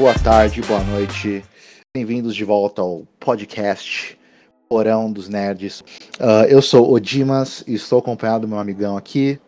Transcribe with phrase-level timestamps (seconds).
[0.00, 1.44] boa tarde, boa noite.
[1.94, 4.18] Bem-vindos de volta ao podcast
[4.66, 5.82] Porão dos Nerds.
[6.18, 9.38] Uh, eu sou o Dimas e estou acompanhado do meu amigão aqui.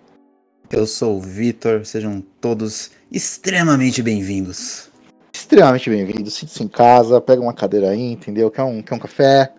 [0.71, 4.91] Eu sou o Vitor, sejam todos extremamente bem-vindos.
[5.33, 6.35] Extremamente bem-vindos.
[6.35, 8.51] Sinta-se em casa, pega uma cadeira aí, entendeu?
[8.51, 9.55] Quer um, quer um café?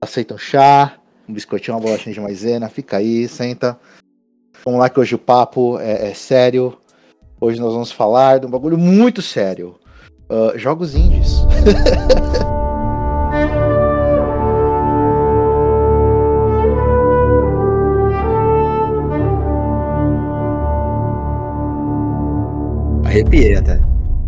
[0.00, 0.96] Aceita um chá,
[1.28, 3.78] um biscoitinho, uma bolachinha de maisena, fica aí, senta.
[4.64, 6.78] Vamos lá que hoje o papo é, é sério.
[7.38, 9.78] Hoje nós vamos falar de um bagulho muito sério.
[10.30, 11.40] Uh, jogos indies.
[23.04, 23.74] Arrepiei até.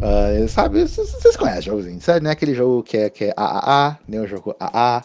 [0.03, 2.19] Uh, sabe, vocês conhecem jogos indies, sabe?
[2.20, 5.05] Não é aquele jogo que é, que é AAA, nem o jogo AA.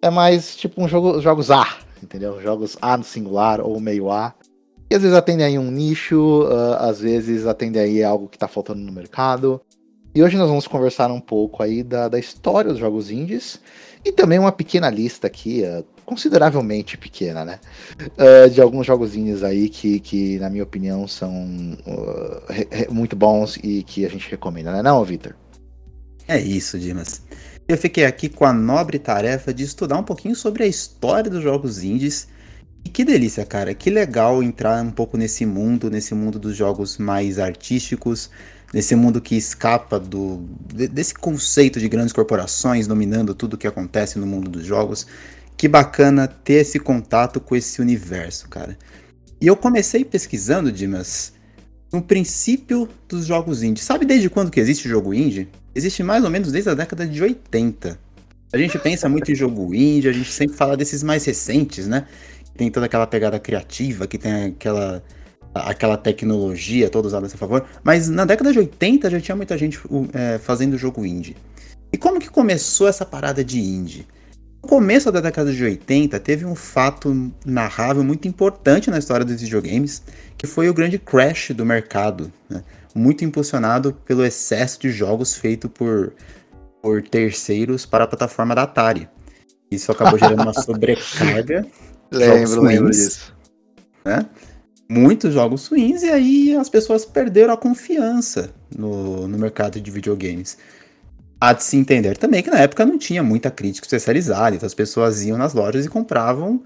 [0.00, 1.66] É mais tipo um jogo, jogos A,
[2.02, 2.40] entendeu?
[2.40, 4.34] Jogos A no singular ou meio A.
[4.90, 8.48] E às vezes atende aí um nicho, uh, às vezes atende aí algo que está
[8.48, 9.60] faltando no mercado.
[10.16, 13.60] E hoje nós vamos conversar um pouco aí da, da história dos jogos indies
[14.02, 17.60] e também uma pequena lista aqui, uh, consideravelmente pequena, né?
[18.00, 21.30] Uh, de alguns jogos indies aí que, que na minha opinião, são
[21.86, 25.36] uh, re, muito bons e que a gente recomenda, né, não, Victor?
[26.26, 27.20] É isso, Dimas.
[27.68, 31.42] Eu fiquei aqui com a nobre tarefa de estudar um pouquinho sobre a história dos
[31.42, 32.26] jogos indies.
[32.86, 33.74] E que delícia, cara.
[33.74, 38.30] Que legal entrar um pouco nesse mundo, nesse mundo dos jogos mais artísticos,
[38.72, 40.38] nesse mundo que escapa do
[40.72, 45.06] desse conceito de grandes corporações dominando tudo o que acontece no mundo dos jogos.
[45.56, 48.76] Que bacana ter esse contato com esse universo, cara.
[49.40, 51.32] E eu comecei pesquisando, Dimas,
[51.92, 53.82] no princípio dos jogos indie.
[53.82, 55.48] Sabe desde quando que existe jogo indie?
[55.74, 57.98] Existe mais ou menos desde a década de 80.
[58.52, 62.06] A gente pensa muito em jogo indie, a gente sempre fala desses mais recentes, né?
[62.56, 65.02] Tem toda aquela pegada criativa, que tem aquela
[65.60, 67.64] aquela tecnologia toda usada a seu favor.
[67.82, 69.80] Mas na década de 80 já tinha muita gente
[70.12, 71.36] é, fazendo jogo indie.
[71.92, 74.06] E como que começou essa parada de indie?
[74.62, 79.40] No começo da década de 80, teve um fato narrável muito importante na história dos
[79.40, 80.02] videogames,
[80.36, 82.62] que foi o grande crash do mercado, né?
[82.94, 86.12] muito impulsionado pelo excesso de jogos feito por,
[86.82, 89.08] por terceiros para a plataforma da Atari.
[89.70, 91.66] Isso acabou gerando uma sobrecarga.
[92.10, 93.34] lembro, lembro disso.
[94.04, 94.26] Né?
[94.88, 100.56] Muitos jogos ruins, e aí as pessoas perderam a confiança no, no mercado de videogames.
[101.40, 104.74] Há de se entender também que na época não tinha muita crítica especializada, então as
[104.74, 106.62] pessoas iam nas lojas e compravam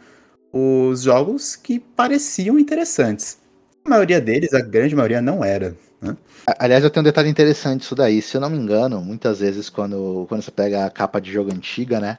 [0.53, 3.39] os jogos que pareciam interessantes.
[3.85, 5.75] A maioria deles, a grande maioria, não era.
[6.01, 6.17] Né?
[6.59, 8.21] Aliás, eu tenho um detalhe interessante disso daí.
[8.21, 11.53] Se eu não me engano, muitas vezes quando, quando você pega a capa de jogo
[11.53, 12.19] antiga, né?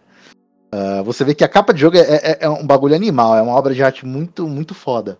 [0.73, 3.41] Uh, você vê que a capa de jogo é, é, é, um bagulho animal, é
[3.41, 5.17] uma obra de arte muito, muito foda.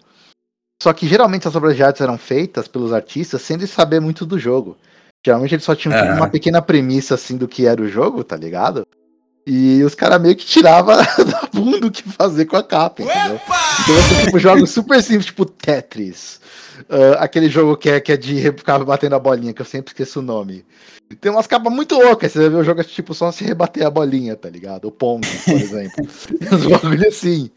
[0.81, 4.25] Só que geralmente as obras de arte eram feitas pelos artistas sem eles saber muito
[4.25, 4.75] do jogo.
[5.23, 6.13] Geralmente eles só tinham é.
[6.13, 8.83] uma pequena premissa assim do que era o jogo, tá ligado?
[9.45, 13.35] E os caras meio que tiravam da bunda o que fazer com a capa, entendeu?
[13.35, 13.59] Opa!
[13.83, 16.41] Então você tipo jogos super simples, tipo Tetris.
[16.89, 19.91] Uh, aquele jogo que é, que é de ficar batendo a bolinha, que eu sempre
[19.91, 20.65] esqueço o nome.
[21.19, 24.35] Tem umas capas muito loucas, você ver o jogo tipo só se rebater a bolinha,
[24.35, 24.85] tá ligado?
[24.85, 26.07] O Pong, por exemplo.
[26.51, 27.51] Uns bagulho assim.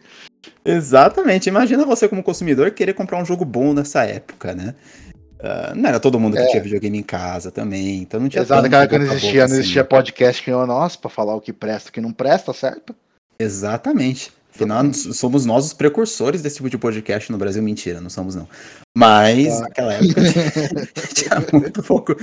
[0.64, 1.48] Exatamente.
[1.48, 4.74] Imagina você como consumidor querer comprar um jogo bom nessa época, né?
[5.40, 6.46] Uh, não era todo mundo que é.
[6.46, 9.82] tinha videogame em casa também, então não tinha Exato, naquela que não existia, não existia
[9.82, 9.88] assim.
[9.90, 12.94] podcast que eu, nossa, pra falar o que presta e o que não presta, certo?
[13.38, 14.32] Exatamente.
[14.54, 17.60] Afinal, somos nós os precursores desse tipo de podcast no Brasil.
[17.60, 18.48] Mentira, não somos não.
[18.96, 19.60] Mas ah.
[19.62, 20.20] naquela época
[21.12, 22.14] tinha muito pouco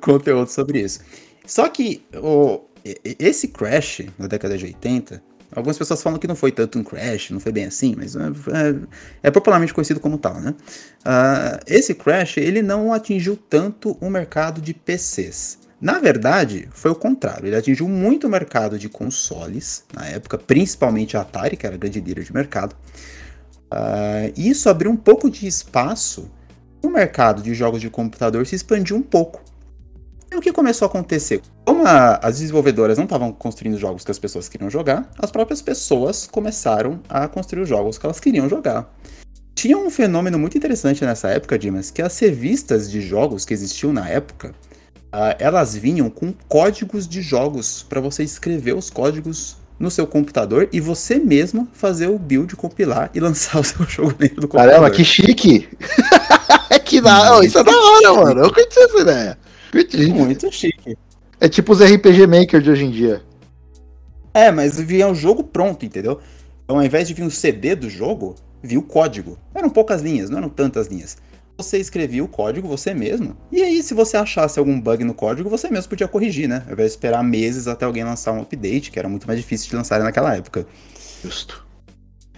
[0.00, 1.00] conteúdo sobre isso.
[1.46, 2.60] Só que o,
[3.18, 5.22] esse crash na década de 80
[5.58, 8.20] Algumas pessoas falam que não foi tanto um crash, não foi bem assim, mas é,
[8.20, 8.74] é,
[9.24, 10.54] é popularmente conhecido como tal, né?
[11.00, 15.58] Uh, esse crash, ele não atingiu tanto o mercado de PCs.
[15.80, 17.46] Na verdade, foi o contrário.
[17.46, 21.78] Ele atingiu muito o mercado de consoles, na época, principalmente a Atari, que era a
[21.78, 22.74] grande líder de mercado.
[23.72, 26.30] Uh, e isso abriu um pouco de espaço
[26.82, 29.42] o mercado de jogos de computador se expandiu um pouco.
[30.30, 31.40] E o que começou a acontecer?
[31.64, 35.62] Como a, as desenvolvedoras não estavam construindo jogos que as pessoas queriam jogar, as próprias
[35.62, 38.92] pessoas começaram a construir os jogos que elas queriam jogar.
[39.54, 43.92] Tinha um fenômeno muito interessante nessa época, Dimas, que as revistas de jogos que existiam
[43.92, 44.54] na época,
[45.12, 50.68] uh, elas vinham com códigos de jogos para você escrever os códigos no seu computador
[50.72, 54.74] e você mesmo fazer o build, compilar e lançar o seu jogo dentro do computador.
[54.74, 55.68] Caramba, que chique!
[56.84, 57.44] que da...
[57.44, 58.40] Isso é da hora, mano.
[58.44, 59.38] Eu curti essa ideia.
[60.14, 60.96] Muito chique.
[61.40, 63.22] É tipo os RPG Maker de hoje em dia.
[64.34, 66.20] É, mas vinha o jogo pronto, entendeu?
[66.64, 69.38] Então ao invés de vir o CD do jogo, vinha o código.
[69.54, 71.16] Eram poucas linhas, não eram tantas linhas.
[71.56, 73.36] você escrevia o código você mesmo.
[73.50, 76.62] E aí, se você achasse algum bug no código, você mesmo podia corrigir, né?
[76.66, 79.68] Ao invés de esperar meses até alguém lançar um update, que era muito mais difícil
[79.68, 80.66] de lançar naquela época.
[81.22, 81.66] Justo.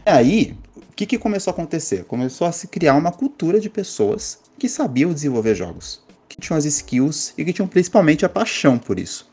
[0.07, 2.05] E aí, o que, que começou a acontecer?
[2.05, 6.03] Começou a se criar uma cultura de pessoas que sabiam desenvolver jogos,
[6.41, 9.31] tinham as skills e que tinham principalmente a paixão por isso.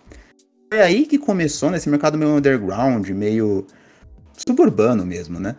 [0.71, 3.65] Foi aí que começou, nesse mercado meio underground, meio
[4.35, 5.55] suburbano mesmo, né?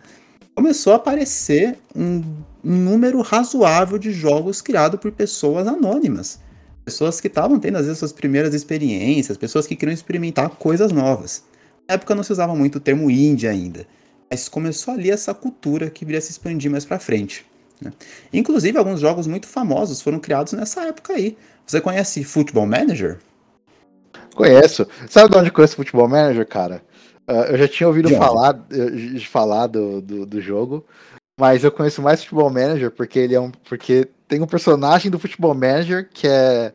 [0.55, 2.21] Começou a aparecer um,
[2.63, 6.39] número razoável de jogos criados por pessoas anônimas.
[6.85, 11.43] Pessoas que estavam tendo, às vezes, suas primeiras experiências, pessoas que queriam experimentar coisas novas.
[11.87, 13.87] Na época não se usava muito o termo indie ainda,
[14.29, 17.45] mas começou ali essa cultura que viria a se expandir mais para frente.
[17.81, 17.91] Né?
[18.33, 21.37] Inclusive, alguns jogos muito famosos foram criados nessa época aí.
[21.65, 23.19] Você conhece Football Manager?
[24.35, 24.87] Conheço.
[25.09, 26.81] Sabe de onde conheço Football Manager, cara?
[27.27, 30.83] Uh, eu já tinha ouvido falar, de falar do, do, do, jogo,
[31.39, 33.51] mas eu conheço mais Football Manager porque ele é um.
[33.51, 36.73] Porque tem um personagem do Football Manager que é.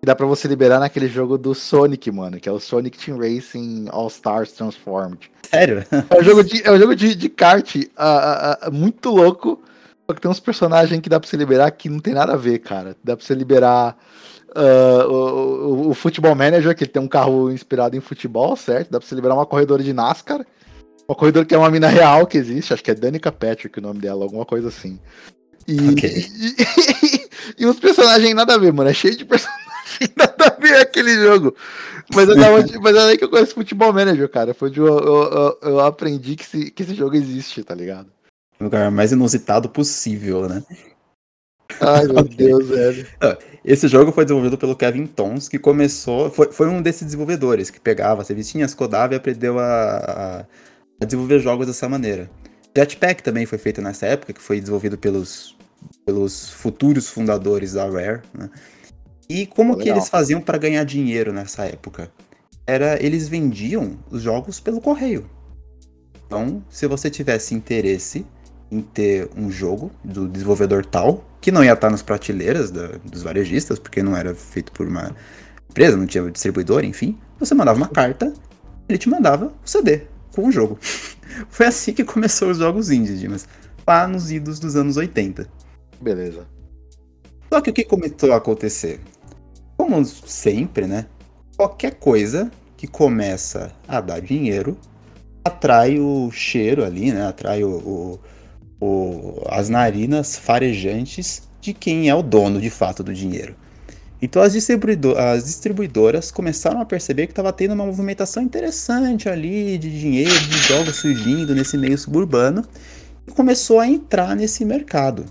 [0.00, 3.18] Que dá pra você liberar naquele jogo do Sonic, mano, que é o Sonic Team
[3.18, 5.28] Racing All Stars Transformed.
[5.50, 5.84] Sério?
[5.90, 9.60] É um jogo de, é um jogo de, de kart uh, uh, muito louco.
[10.08, 12.36] Só que tem uns personagens que dá pra você liberar que não tem nada a
[12.36, 12.96] ver, cara.
[13.04, 13.96] Dá pra você liberar
[14.48, 18.90] Uh, o, o, Futebol Manager, que tem um carro inspirado em futebol, certo?
[18.90, 20.44] Dá pra você liberar uma corredora de NASCAR.
[21.06, 23.82] Uma corredora que é uma mina real que existe, acho que é Danica Patrick o
[23.82, 24.98] nome dela, alguma coisa assim.
[25.66, 26.26] E, okay.
[26.34, 27.26] e,
[27.62, 28.88] e, uns personagens nada a ver, mano.
[28.88, 29.68] É cheio de personagens
[30.16, 31.54] nada a ver aquele jogo.
[32.14, 34.54] Mas é, onde, mas é aí que eu conheço Futebol Manager, cara.
[34.54, 38.08] Foi onde eu, eu, eu, eu aprendi que esse, que esse jogo existe, tá ligado?
[38.60, 40.62] O lugar mais inusitado possível, né?
[41.80, 43.06] Ai, meu Deus, velho.
[43.20, 46.30] Ah, esse jogo foi desenvolvido pelo Kevin Tons, que começou.
[46.30, 50.44] Foi, foi um desses desenvolvedores que pegava as revistinhas, codava e aprendeu a,
[51.00, 52.30] a, desenvolver jogos dessa maneira.
[52.76, 55.56] Jetpack também foi feito nessa época, que foi desenvolvido pelos,
[56.04, 58.22] pelos futuros fundadores da Rare.
[58.32, 58.50] Né?
[59.28, 62.10] E como que eles faziam para ganhar dinheiro nessa época?
[62.66, 65.28] Era eles vendiam os jogos pelo correio.
[66.26, 68.26] Então, se você tivesse interesse
[68.70, 73.22] em ter um jogo do desenvolvedor tal, que não ia estar nas prateleiras da, dos
[73.22, 75.14] varejistas, porque não era feito por uma
[75.70, 77.18] empresa, não tinha distribuidor, enfim.
[77.38, 78.32] Você mandava uma carta,
[78.88, 80.78] ele te mandava o CD com o jogo.
[81.48, 83.48] Foi assim que começou os jogos indies, Dimas,
[83.86, 85.48] lá nos idos dos anos 80.
[86.00, 86.46] Beleza.
[87.50, 89.00] Só que o que começou a acontecer?
[89.76, 91.06] Como sempre, né?
[91.56, 94.76] Qualquer coisa que começa a dar dinheiro
[95.44, 97.26] atrai o cheiro ali, né?
[97.26, 98.20] Atrai o, o
[98.80, 103.54] o, as narinas farejantes de quem é o dono de fato do dinheiro.
[104.20, 110.00] Então as, as distribuidoras começaram a perceber que estava tendo uma movimentação interessante ali de
[110.00, 112.64] dinheiro, de jogos surgindo nesse meio suburbano
[113.26, 115.24] e começou a entrar nesse mercado.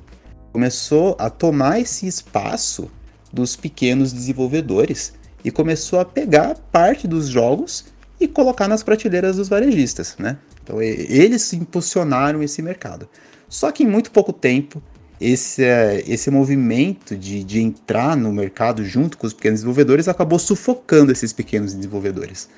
[0.53, 2.89] Começou a tomar esse espaço
[3.31, 5.13] dos pequenos desenvolvedores
[5.44, 7.85] e começou a pegar parte dos jogos
[8.19, 10.37] e colocar nas prateleiras dos varejistas, né?
[10.63, 13.07] Então eles impulsionaram esse mercado.
[13.49, 14.81] Só que em muito pouco tempo,
[15.19, 20.37] esse, é, esse movimento de, de entrar no mercado junto com os pequenos desenvolvedores acabou
[20.37, 22.49] sufocando esses pequenos desenvolvedores.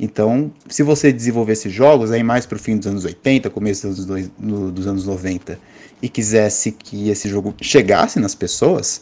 [0.00, 4.04] Então, se você desenvolvesse jogos aí mais para o fim dos anos 80, começo dos,
[4.06, 5.58] dois, no, dos anos 90,
[6.00, 9.00] e quisesse que esse jogo chegasse nas pessoas,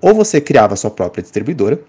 [0.00, 1.82] ou você criava sua própria distribuidora,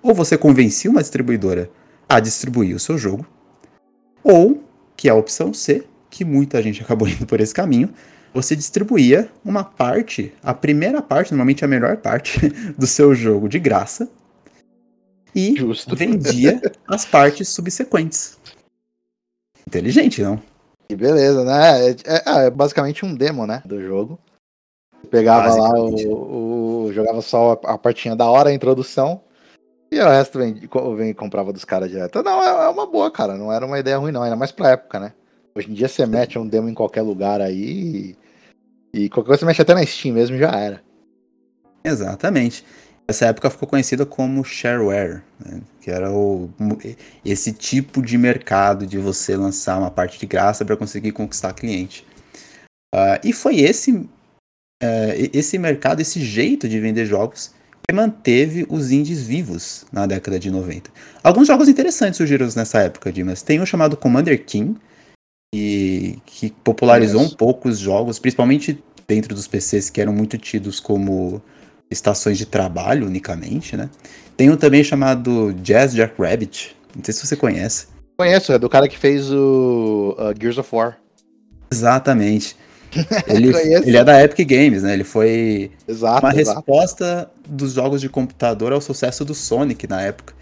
[0.00, 1.68] ou você convencia uma distribuidora
[2.08, 3.26] a distribuir o seu jogo,
[4.22, 4.62] ou,
[4.96, 7.90] que é a opção C, que muita gente acabou indo por esse caminho,
[8.36, 13.58] você distribuía uma parte, a primeira parte, normalmente a melhor parte do seu jogo de
[13.58, 14.08] graça,
[15.34, 15.96] e Justo.
[15.96, 18.38] vendia as partes subsequentes.
[19.66, 20.40] Inteligente, não?
[20.88, 21.88] Que beleza, né?
[21.88, 23.62] É, é, ah, é, basicamente um demo, né?
[23.64, 24.18] Do jogo.
[25.10, 29.20] Pegava lá o, o, jogava só a, partinha da hora, a introdução,
[29.90, 32.22] e o resto vem, vem comprava dos caras direto.
[32.22, 33.34] Não, é, é, uma boa, cara.
[33.34, 34.22] Não era uma ideia ruim, não.
[34.22, 35.12] Ainda mais pra época, né?
[35.54, 38.16] Hoje em dia você mete um demo em qualquer lugar aí
[38.96, 40.82] e qualquer coisa você mexe até na Steam mesmo já era.
[41.84, 42.64] Exatamente.
[43.06, 45.60] Essa época ficou conhecida como shareware, né?
[45.80, 46.50] que era o,
[47.24, 52.04] esse tipo de mercado de você lançar uma parte de graça para conseguir conquistar cliente.
[52.92, 54.08] Uh, e foi esse, uh,
[55.32, 57.54] esse mercado, esse jeito de vender jogos
[57.86, 60.90] que manteve os indies vivos na década de 90.
[61.22, 63.42] Alguns jogos interessantes surgiram nessa época, Dimas.
[63.42, 64.76] Tem um chamado Commander King,
[65.52, 70.80] que, que popularizou um pouco os jogos, principalmente dentro dos PCs que eram muito tidos
[70.80, 71.40] como
[71.90, 73.88] estações de trabalho unicamente, né?
[74.36, 77.86] Tem um também chamado Jazz Jackrabbit, não sei se você conhece.
[78.16, 80.98] Conheço, é do cara que fez o uh, Gears of War.
[81.70, 82.56] Exatamente.
[83.26, 83.52] Ele,
[83.84, 84.94] ele é da Epic Games, né?
[84.94, 86.60] Ele foi exato, uma exato.
[86.60, 90.32] resposta dos jogos de computador ao sucesso do Sonic na época.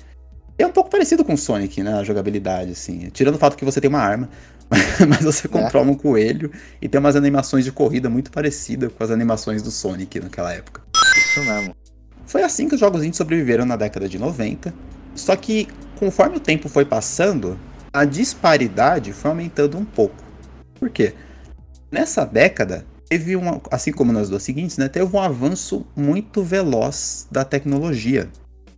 [0.56, 1.94] É um pouco parecido com o Sonic, né?
[1.94, 3.08] A jogabilidade, assim.
[3.12, 4.28] Tirando o fato que você tem uma arma,
[5.08, 5.90] mas você controla é.
[5.90, 10.20] um coelho e tem umas animações de corrida muito parecidas com as animações do Sonic
[10.20, 10.82] naquela época.
[11.16, 11.76] Isso mesmo.
[12.26, 14.74] Foi assim que os jogos indie sobreviveram na década de 90.
[15.14, 17.58] Só que, conforme o tempo foi passando,
[17.92, 20.16] a disparidade foi aumentando um pouco.
[20.78, 21.14] Por quê?
[21.90, 27.28] Nessa década, teve um, assim como nas duas seguintes, né, teve um avanço muito veloz
[27.30, 28.28] da tecnologia.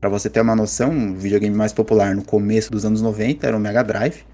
[0.00, 3.56] Para você ter uma noção, o videogame mais popular no começo dos anos 90 era
[3.56, 4.24] o Mega Drive,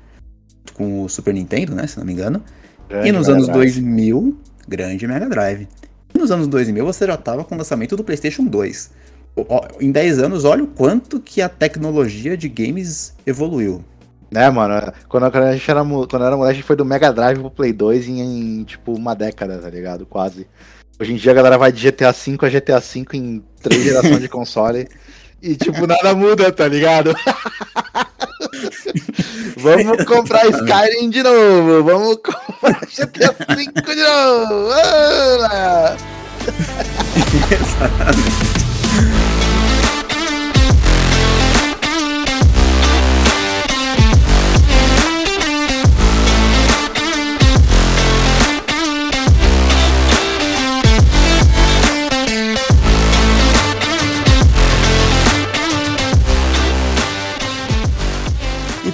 [0.74, 2.42] com o Super Nintendo, né, se não me engano.
[2.88, 3.74] Grande e nos Mega anos Drive.
[3.74, 4.38] 2000,
[4.68, 5.68] grande Mega Drive.
[6.14, 8.90] E nos anos 2000 você já estava com o lançamento do PlayStation 2.
[9.80, 13.82] Em 10 anos, olha o quanto que a tecnologia de games evoluiu.
[14.30, 14.92] Né, mano?
[15.08, 17.50] Quando, quando a gente era, quando era moleque, a gente foi do Mega Drive pro
[17.50, 20.06] Play 2 em, em, tipo, uma década, tá ligado?
[20.06, 20.46] Quase.
[20.98, 24.20] Hoje em dia a galera vai de GTA V a GTA V em três gerações
[24.20, 24.88] de console.
[25.42, 27.14] E, tipo, nada muda, tá ligado?
[29.62, 31.84] Vamos comprar Skyrim de novo.
[31.84, 34.70] Vamos comprar GTA V de novo.
[37.42, 38.51] Vamos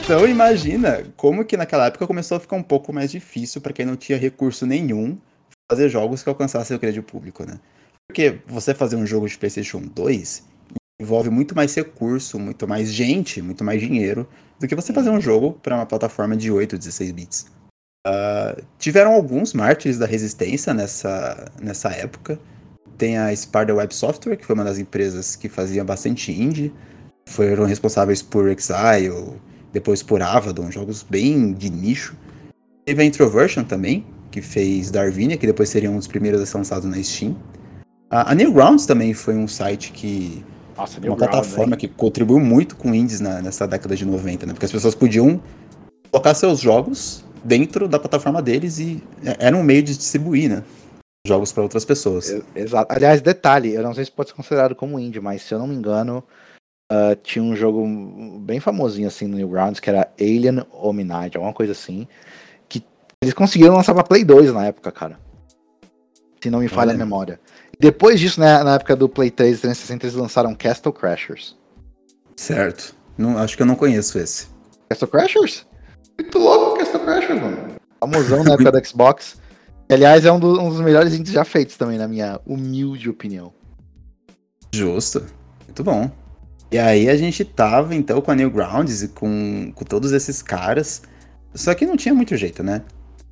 [0.09, 3.85] Então imagina como que naquela época começou a ficar um pouco mais difícil para quem
[3.85, 5.19] não tinha recurso nenhum
[5.71, 7.61] fazer jogos que alcançassem o crédito público, né?
[8.07, 10.45] Porque você fazer um jogo de PlayStation 2
[10.99, 14.27] envolve muito mais recurso, muito mais gente, muito mais dinheiro
[14.59, 17.47] do que você fazer um jogo para uma plataforma de 8, 16 bits.
[18.07, 22.41] Uh, tiveram alguns mártires da resistência nessa, nessa época.
[22.97, 26.73] Tem a Spider Web Software, que foi uma das empresas que fazia bastante indie.
[27.29, 29.39] Foram responsáveis por Exile,
[29.73, 32.17] depois por Avadon, jogos bem de nicho.
[32.85, 36.57] Teve a Introversion também, que fez Darwinia, que depois seria um dos primeiros a ser
[36.57, 37.37] lançado na Steam.
[38.11, 40.45] A, a Newgrounds também foi um site que.
[40.77, 41.79] Nossa, uma plataforma hein?
[41.79, 44.53] que contribuiu muito com indies na, nessa década de 90, né?
[44.53, 45.41] Porque as pessoas podiam
[46.11, 50.63] colocar seus jogos dentro da plataforma deles e é, era um meio de distribuir, né?
[51.27, 52.35] Jogos para outras pessoas.
[52.55, 52.93] Exato.
[52.93, 55.67] Aliás, detalhe, eu não sei se pode ser considerado como indie, mas se eu não
[55.67, 56.23] me engano,
[56.91, 57.87] Uh, tinha um jogo
[58.41, 62.09] bem famosinho assim no Newgrounds, que era Alien Hominide, alguma coisa assim.
[62.69, 62.83] Que
[63.23, 65.19] eles conseguiram lançar pra Play 2 na época, cara.
[66.43, 67.39] Se não me falha a memória.
[67.79, 71.57] Depois disso, né, na época do Play 3 e 360, eles lançaram Castle Crashers.
[72.37, 72.95] Certo.
[73.17, 74.49] Não, acho que eu não conheço esse.
[74.89, 75.67] Castle Crashers?
[76.19, 77.59] Muito louco Castle Crashers, mano.
[78.01, 79.37] Famosão na época do Xbox.
[79.89, 83.11] Que, aliás, é um, do, um dos melhores indies já feitos também, na minha humilde
[83.11, 83.53] opinião.
[84.73, 85.25] Justo.
[85.67, 86.11] Muito bom.
[86.71, 91.03] E aí a gente tava, então, com a Newgrounds e com, com todos esses caras.
[91.55, 92.83] Só que não tinha muito jeito, né?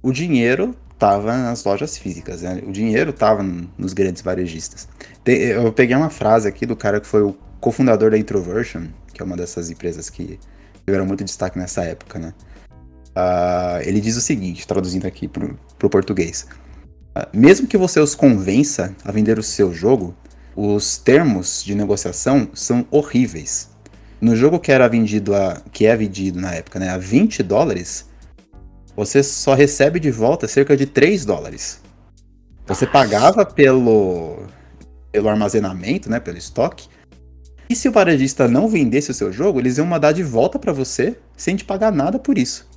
[0.03, 2.63] O dinheiro tava nas lojas físicas, né?
[2.67, 3.43] O dinheiro tava
[3.77, 4.89] nos grandes varejistas.
[5.27, 9.25] Eu peguei uma frase aqui do cara que foi o cofundador da Introversion, que é
[9.25, 10.39] uma dessas empresas que
[10.87, 12.33] tiveram muito destaque nessa época, né?
[13.17, 16.47] Uh, ele diz o seguinte, traduzindo aqui pro, pro português.
[17.17, 20.15] Uh, mesmo que você os convença a vender o seu jogo,
[20.57, 23.69] os termos de negociação são horríveis.
[24.19, 28.09] No jogo que era vendido a, que é vendido na época, né, a 20 dólares,
[28.97, 31.83] você só recebe de volta cerca de 3 dólares.
[32.67, 34.47] Você pagava pelo
[35.13, 36.89] pelo armazenamento, né, pelo estoque.
[37.71, 40.73] E se o varejista não vendesse o seu jogo, eles iam mandar de volta para
[40.73, 42.69] você sem te pagar nada por isso.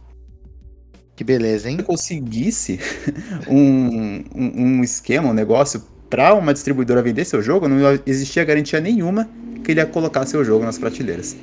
[1.16, 1.78] Que beleza, hein?
[1.78, 2.80] Se conseguisse
[3.48, 8.80] um, um, um esquema, um negócio para uma distribuidora vender seu jogo, não existia garantia
[8.80, 9.30] nenhuma
[9.64, 11.36] que ele ia colocar seu jogo nas prateleiras.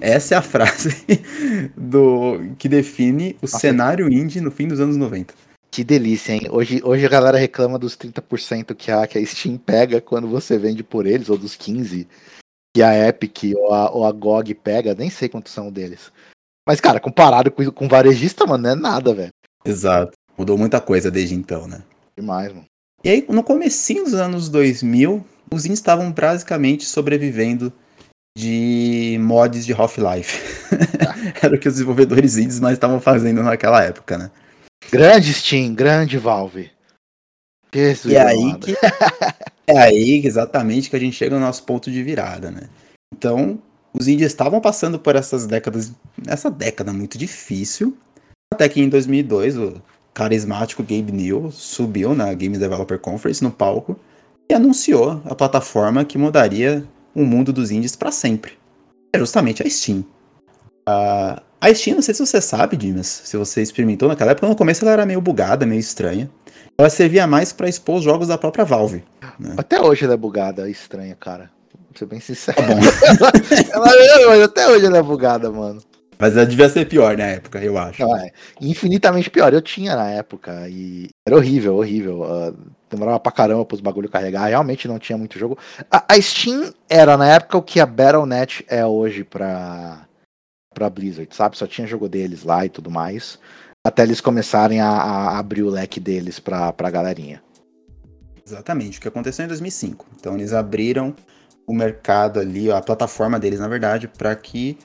[0.00, 1.04] Essa é a frase
[1.76, 3.58] do que define o Nossa.
[3.58, 5.34] cenário indie no fim dos anos 90.
[5.70, 6.48] Que delícia, hein?
[6.50, 10.58] Hoje, hoje a galera reclama dos 30% que a, que a Steam pega quando você
[10.58, 12.06] vende por eles, ou dos 15%
[12.74, 16.12] que a Epic ou a, ou a GOG pega, nem sei quantos são deles.
[16.66, 19.32] Mas, cara, comparado com, com varejista, mano, não é nada, velho.
[19.64, 20.12] Exato.
[20.38, 21.82] Mudou muita coisa desde então, né?
[22.16, 22.64] Demais, mano.
[23.02, 27.72] E aí, no comecinho dos anos 2000, os indies estavam basicamente sobrevivendo
[28.36, 30.38] de mods de Half-Life.
[31.42, 34.30] Era o que os desenvolvedores indies mais estavam fazendo naquela época, né?
[34.90, 36.70] Grande Steam, grande Valve.
[37.72, 38.76] Jesus e aí que,
[39.66, 42.68] é aí exatamente que a gente chega no nosso ponto de virada, né?
[43.14, 45.92] Então, os indies estavam passando por essas décadas,
[46.26, 47.96] essa década muito difícil,
[48.52, 49.82] até que em 2002 o
[50.20, 53.98] carismático Gabe New subiu na Games Developer Conference no palco
[54.50, 56.84] e anunciou a plataforma que mudaria
[57.14, 58.52] o mundo dos indies para sempre.
[59.14, 60.04] É justamente a Steam.
[60.86, 64.54] Uh, a Steam, não sei se você sabe, Dimas, se você experimentou naquela época, no
[64.54, 66.30] começo ela era meio bugada, meio estranha.
[66.76, 69.02] Ela servia mais para expor os jogos da própria Valve.
[69.38, 69.54] Né?
[69.56, 71.50] Até hoje ela é bugada, é estranha, cara.
[71.72, 72.58] Vou ser bem sincero.
[72.58, 73.32] Tá
[73.72, 75.80] ela, ela, até hoje ela é bugada, mano.
[76.20, 78.02] Mas ela devia ser pior na época, eu acho.
[78.02, 79.54] Não, é, infinitamente pior.
[79.54, 82.22] Eu tinha na época e era horrível, horrível.
[82.22, 82.56] Uh,
[82.90, 84.46] demorava pra caramba pros bagulho carregar.
[84.46, 85.58] Realmente não tinha muito jogo.
[85.90, 90.06] A, a, Steam era na época o que a Battle.net é hoje pra,
[90.74, 91.56] pra Blizzard, sabe?
[91.56, 93.38] Só tinha jogo deles lá e tudo mais.
[93.82, 97.42] Até eles começarem a, a abrir o leque deles pra, pra galerinha.
[98.46, 100.06] Exatamente, o que aconteceu em 2005.
[100.18, 101.14] Então eles abriram
[101.66, 104.76] o mercado ali, a plataforma deles, na verdade, para que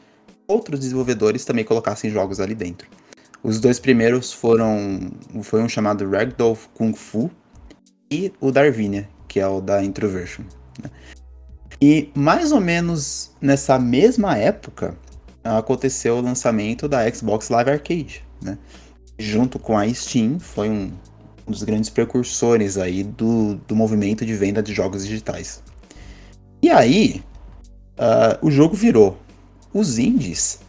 [0.47, 2.87] outros desenvolvedores também colocassem jogos ali dentro.
[3.43, 5.11] Os dois primeiros foram
[5.43, 7.29] foi um chamado Ragdoll Kung Fu
[8.11, 10.43] e o Darwinia, que é o da Introversion.
[10.81, 10.89] Né?
[11.81, 14.97] E mais ou menos nessa mesma época
[15.43, 18.57] aconteceu o lançamento da Xbox Live Arcade, né?
[19.17, 20.91] Junto com a Steam, foi um,
[21.47, 25.63] um dos grandes precursores aí do, do movimento de venda de jogos digitais.
[26.61, 27.23] E aí,
[27.99, 29.17] uh, o jogo virou
[29.75, 30.59] os indies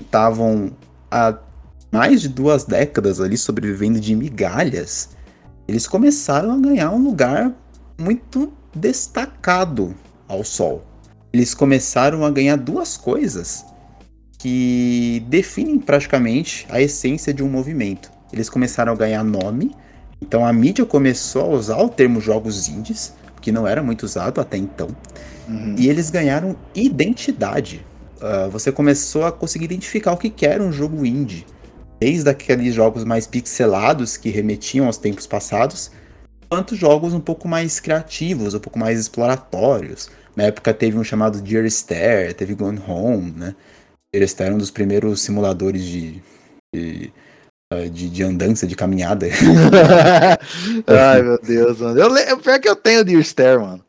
[0.00, 0.72] estavam
[1.10, 1.36] há
[1.92, 5.10] mais de duas décadas ali sobrevivendo de migalhas,
[5.68, 7.52] eles começaram a ganhar um lugar
[7.98, 9.94] muito destacado
[10.26, 10.82] ao sol.
[11.30, 13.66] Eles começaram a ganhar duas coisas
[14.38, 18.10] que definem praticamente a essência de um movimento.
[18.32, 19.76] Eles começaram a ganhar nome,
[20.22, 23.12] então a mídia começou a usar o termo jogos indies,
[23.42, 24.88] que não era muito usado até então,
[25.46, 25.74] uhum.
[25.76, 27.84] e eles ganharam identidade
[28.20, 31.46] uh, você começou a conseguir identificar o que, que era um jogo indie.
[32.00, 35.90] Desde aqueles jogos mais pixelados que remetiam aos tempos passados,
[36.48, 40.10] quanto jogos um pouco mais criativos, um pouco mais exploratórios.
[40.36, 43.54] Na época teve um chamado Dear Stare, teve Gone Home, né?
[44.12, 46.22] Dear Stare é um dos primeiros simuladores de,
[46.74, 47.12] de,
[47.72, 49.26] ah, de, de andança, de caminhada.
[50.86, 51.98] Ai, meu Deus, mano.
[51.98, 53.84] Eu, pior que eu tenho Dear Stare, mano.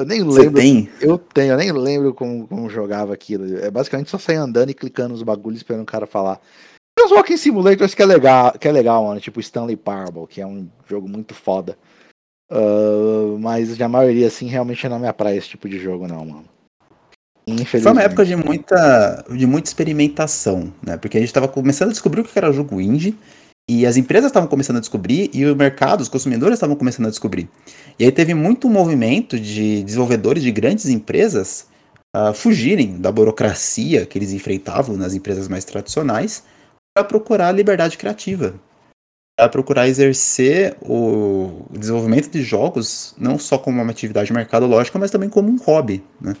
[0.00, 0.32] Eu nem lembro.
[0.32, 0.88] Você tem?
[1.00, 3.58] Eu tenho, eu nem lembro como, como jogava aquilo.
[3.58, 6.40] É basicamente só sair andando e clicando nos bagulhos esperando o cara falar.
[6.96, 9.20] Tem uns Walking Simulators que é legal, que é legal, mano.
[9.20, 11.76] Tipo Stanley Parable, que é um jogo muito foda.
[12.50, 16.44] Uh, mas a maioria, assim, realmente não me atrai esse tipo de jogo, não, mano.
[17.66, 20.96] Foi uma época de muita, de muita experimentação, né?
[20.96, 23.16] Porque a gente tava começando a descobrir o que era jogo indie.
[23.72, 27.08] E as empresas estavam começando a descobrir e o mercado, os consumidores estavam começando a
[27.08, 27.48] descobrir.
[27.96, 31.68] E aí teve muito movimento de desenvolvedores de grandes empresas
[32.12, 36.42] uh, fugirem da burocracia que eles enfrentavam nas empresas mais tradicionais
[36.92, 38.56] para procurar liberdade criativa,
[39.38, 45.28] para procurar exercer o desenvolvimento de jogos não só como uma atividade mercadológica, mas também
[45.28, 46.02] como um hobby.
[46.20, 46.34] Né?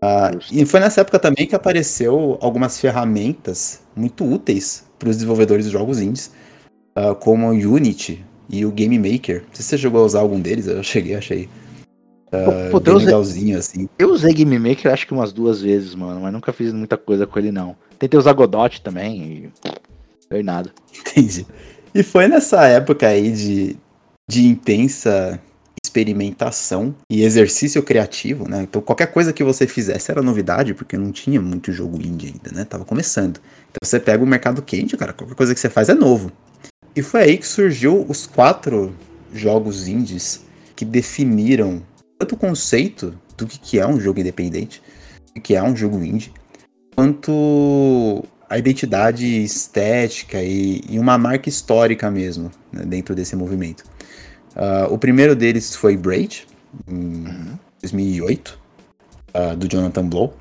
[0.00, 5.66] Uh, e foi nessa época também que apareceu algumas ferramentas muito úteis para os desenvolvedores
[5.66, 6.30] de jogos indies,
[6.96, 9.42] uh, como o Unity e o Game Maker.
[9.42, 11.48] Não sei se você chegou a usar algum deles, eu cheguei, achei.
[12.28, 13.88] Uh, Pô, bem usei, legalzinho, assim.
[13.98, 17.26] Eu usei Game Maker acho que umas duas vezes, mano, mas nunca fiz muita coisa
[17.26, 17.76] com ele, não.
[17.98, 19.50] Tentei usar Godot também e.
[20.28, 20.72] Foi nada.
[20.92, 21.46] Entendi.
[21.94, 23.76] E foi nessa época aí de,
[24.28, 25.40] de intensa
[25.82, 28.62] experimentação e exercício criativo, né?
[28.62, 32.50] Então qualquer coisa que você fizesse era novidade, porque não tinha muito jogo indie ainda,
[32.52, 32.64] né?
[32.64, 33.40] Tava começando.
[33.76, 36.32] Então você pega o mercado quente, cara, qualquer coisa que você faz é novo.
[36.94, 38.94] E foi aí que surgiu os quatro
[39.34, 41.82] jogos indies que definiram
[42.18, 44.82] tanto o conceito do que é um jogo independente,
[45.36, 46.32] o que é um jogo indie,
[46.94, 53.84] quanto a identidade estética e, e uma marca histórica mesmo né, dentro desse movimento.
[54.54, 56.46] Uh, o primeiro deles foi Braid,
[56.88, 57.58] em uhum.
[57.82, 58.58] 2008, uh,
[59.34, 60.34] ah, do Jonathan Blow,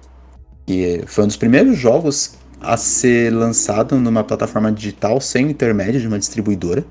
[0.66, 6.08] que foi um dos primeiros jogos a ser lançado numa plataforma digital sem intermédio de
[6.08, 6.86] uma distribuidora.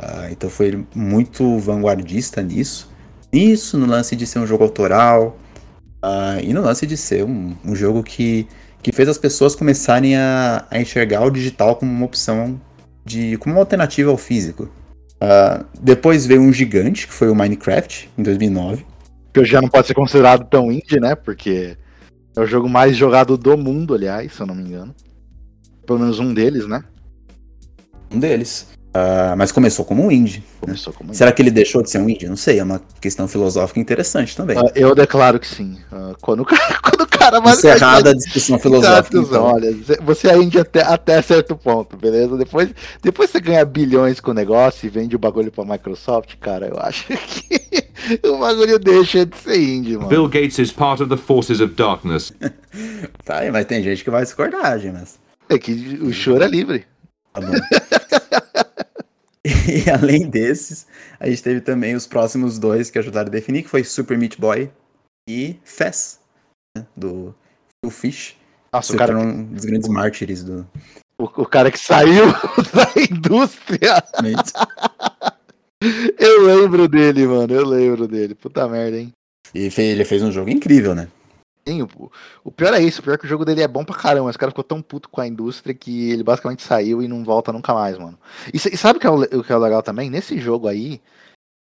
[0.00, 2.90] Uh, então foi muito vanguardista nisso.
[3.32, 5.38] Isso no lance de ser um jogo autoral
[6.42, 8.46] e no lance de ser um, um jogo que,
[8.82, 12.60] que fez as pessoas começarem a, a enxergar o digital como uma opção
[13.04, 14.68] de como uma alternativa ao físico.
[15.14, 18.84] Uh, depois veio um gigante, que foi o Minecraft, em 2009.
[19.32, 21.14] Que já não pode ser considerado tão indie, né?
[21.14, 21.76] Porque
[22.36, 24.94] é o jogo mais jogado do mundo, aliás, se eu não me engano.
[25.86, 26.82] Pelo menos um deles, né?
[28.10, 28.66] Um deles.
[28.96, 30.38] Uh, mas começou como um indie.
[30.38, 30.44] Né?
[30.60, 30.98] Começou né?
[30.98, 31.36] como Será indie.
[31.36, 32.28] que ele deixou de ser um indie?
[32.28, 34.56] Não sei, é uma questão filosófica interessante também.
[34.56, 35.78] Uh, eu declaro que sim.
[36.20, 36.44] quando,
[36.82, 39.18] quando cara, Encerrada a discussão filosófica.
[39.18, 39.44] Então.
[39.44, 42.36] Olha, você ainda até, até certo ponto, beleza?
[42.36, 42.70] Depois,
[43.02, 46.78] depois você ganha bilhões com o negócio e vende o bagulho pra Microsoft, cara, eu
[46.78, 47.63] acho que
[48.24, 50.08] o bagulho deixa de ser indie, mano.
[50.08, 52.32] Bill Gates is part of the forces of darkness.
[53.24, 55.18] tá aí, mas tem gente que vai discordar, mas.
[55.48, 56.86] É que o choro é livre.
[57.32, 57.52] Tá bom.
[59.44, 60.86] e além desses,
[61.20, 64.40] a gente teve também os próximos dois que ajudaram a definir, que foi Super Meat
[64.40, 64.70] Boy
[65.28, 66.20] e Fess,
[66.76, 67.34] né, do
[67.82, 68.36] Phil Fish.
[68.72, 70.66] Nossa, o cara um dos grandes mártires do...
[71.16, 72.26] O, o cara que saiu
[72.74, 74.02] da indústria.
[76.18, 78.34] Eu lembro dele, mano, eu lembro dele.
[78.34, 79.12] Puta merda, hein?
[79.54, 81.08] E ele fez um jogo incrível, né?
[81.66, 81.80] Sim,
[82.44, 84.28] o, pior é isso, o pior é que o jogo dele é bom pra caramba,
[84.28, 87.52] o cara ficou tão puto com a indústria que ele basicamente saiu e não volta
[87.52, 88.18] nunca mais, mano.
[88.52, 90.10] E, e sabe o que, é o, o que é legal também?
[90.10, 91.00] Nesse jogo aí,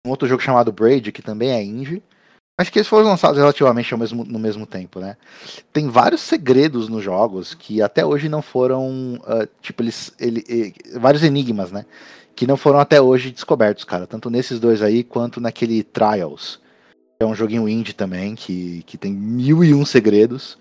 [0.07, 2.03] um outro jogo chamado Braid, que também é indie,
[2.59, 5.17] mas que eles foram lançados relativamente ao mesmo, no mesmo tempo, né?
[5.73, 10.75] Tem vários segredos nos jogos que até hoje não foram, uh, tipo, eles, ele, ele,
[10.99, 11.85] vários enigmas, né?
[12.35, 14.07] Que não foram até hoje descobertos, cara.
[14.07, 16.61] Tanto nesses dois aí, quanto naquele Trials
[17.21, 20.59] é um joguinho indie também, que, que tem mil e um segredos.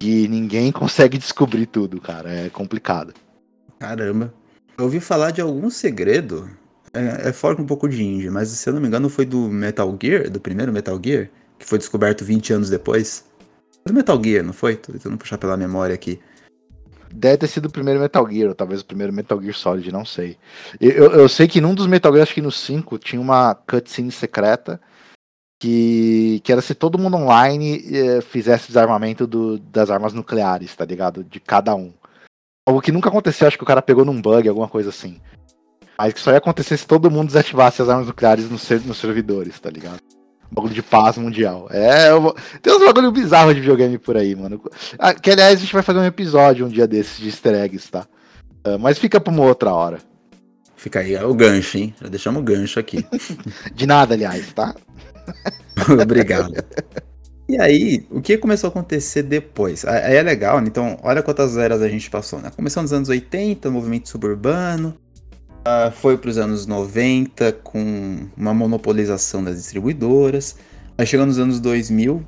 [0.00, 2.30] E ninguém consegue descobrir tudo, cara.
[2.30, 3.14] É complicado.
[3.78, 4.32] Caramba.
[4.76, 6.50] Eu ouvi falar de algum segredo.
[6.92, 9.48] É, é fora um pouco de indie, mas se eu não me engano foi do
[9.48, 13.24] Metal Gear, do primeiro Metal Gear, que foi descoberto 20 anos depois.
[13.84, 14.76] Do Metal Gear, não foi?
[14.76, 16.18] Tô tentando puxar pela memória aqui.
[17.16, 20.04] Deve ter sido o primeiro Metal Gear, ou talvez o primeiro Metal Gear Solid, não
[20.04, 20.36] sei.
[20.78, 24.12] Eu, eu, sei que num dos Metal Gear, acho que no 5, tinha uma cutscene
[24.12, 24.78] secreta
[25.58, 30.84] que, que era se todo mundo online eh, fizesse desarmamento do, das armas nucleares, tá
[30.84, 31.24] ligado?
[31.24, 31.90] De cada um.
[32.68, 35.18] Algo que nunca aconteceu, acho que o cara pegou num bug, alguma coisa assim.
[35.98, 39.58] Mas que só ia acontecer se todo mundo desativasse as armas nucleares nos, nos servidores,
[39.58, 40.00] tá ligado?
[40.50, 41.68] Bagulho de paz mundial.
[41.70, 42.34] É, vou...
[42.62, 44.60] tem uns bagulho bizarros de videogame por aí, mano.
[44.98, 47.90] Ah, que aliás a gente vai fazer um episódio um dia desses de easter eggs,
[47.90, 48.06] tá?
[48.66, 49.98] Uh, mas fica pra uma outra hora.
[50.76, 51.94] Fica aí o gancho, hein?
[52.00, 53.04] Já deixamos o gancho aqui.
[53.74, 54.74] de nada, aliás, tá?
[56.02, 56.52] Obrigado.
[57.48, 59.84] E aí, o que começou a acontecer depois?
[59.84, 60.66] Aí é legal, né?
[60.66, 62.50] então olha quantas eras a gente passou, né?
[62.54, 64.96] Começou nos anos 80, movimento suburbano,
[65.66, 70.56] uh, foi para os anos 90 com uma monopolização das distribuidoras,
[70.96, 72.24] aí chegou nos anos 2000,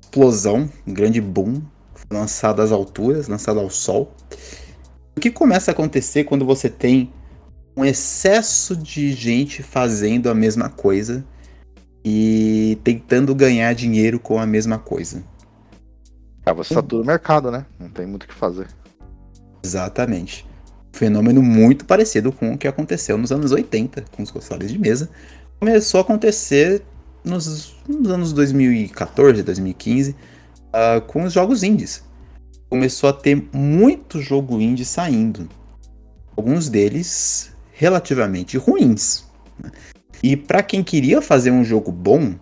[0.00, 1.62] explosão, um grande boom,
[2.10, 4.12] lançado às alturas, lançado ao sol.
[5.16, 7.12] O que começa a acontecer quando você tem
[7.76, 11.24] um excesso de gente fazendo a mesma coisa
[12.04, 15.22] e tentando ganhar dinheiro com a mesma coisa.
[16.44, 17.64] Ah, você satura o mercado, né?
[17.78, 18.66] Não tem muito o que fazer.
[19.62, 20.44] Exatamente.
[20.92, 25.08] Fenômeno muito parecido com o que aconteceu nos anos 80 com os consoles de mesa.
[25.58, 26.82] Começou a acontecer
[27.24, 32.02] nos, nos anos 2014, 2015, uh, com os jogos indies.
[32.68, 35.48] Começou a ter muito jogo indie saindo.
[36.36, 39.24] Alguns deles relativamente ruins.
[39.62, 39.70] Né?
[40.22, 42.34] E para quem queria fazer um jogo bom,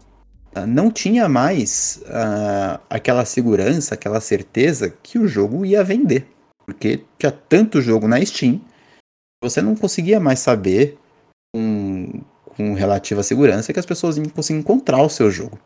[0.54, 6.26] ah, não tinha mais uh, aquela segurança, aquela certeza que o jogo ia vender.
[6.74, 8.60] Porque tinha tanto jogo na Steam,
[9.42, 10.98] você não conseguia mais saber
[11.54, 15.58] com, com relativa segurança que as pessoas iam conseguir encontrar o seu jogo.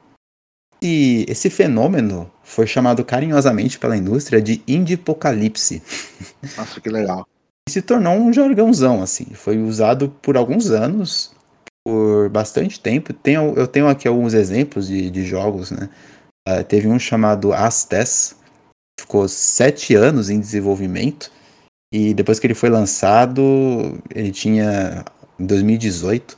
[0.83, 5.83] E esse fenômeno foi chamado carinhosamente pela indústria de indie apocalipse.
[6.57, 7.27] Nossa, que legal.
[7.69, 9.27] E se tornou um jargãozão, assim.
[9.33, 11.35] Foi usado por alguns anos
[11.87, 13.13] por bastante tempo.
[13.13, 15.89] Tenho, eu tenho aqui alguns exemplos de, de jogos, né?
[16.47, 18.37] Uh, teve um chamado Astes,
[19.01, 21.31] ficou sete anos em desenvolvimento,
[21.93, 23.43] e depois que ele foi lançado,
[24.15, 25.05] ele tinha,
[25.39, 26.37] em 2018,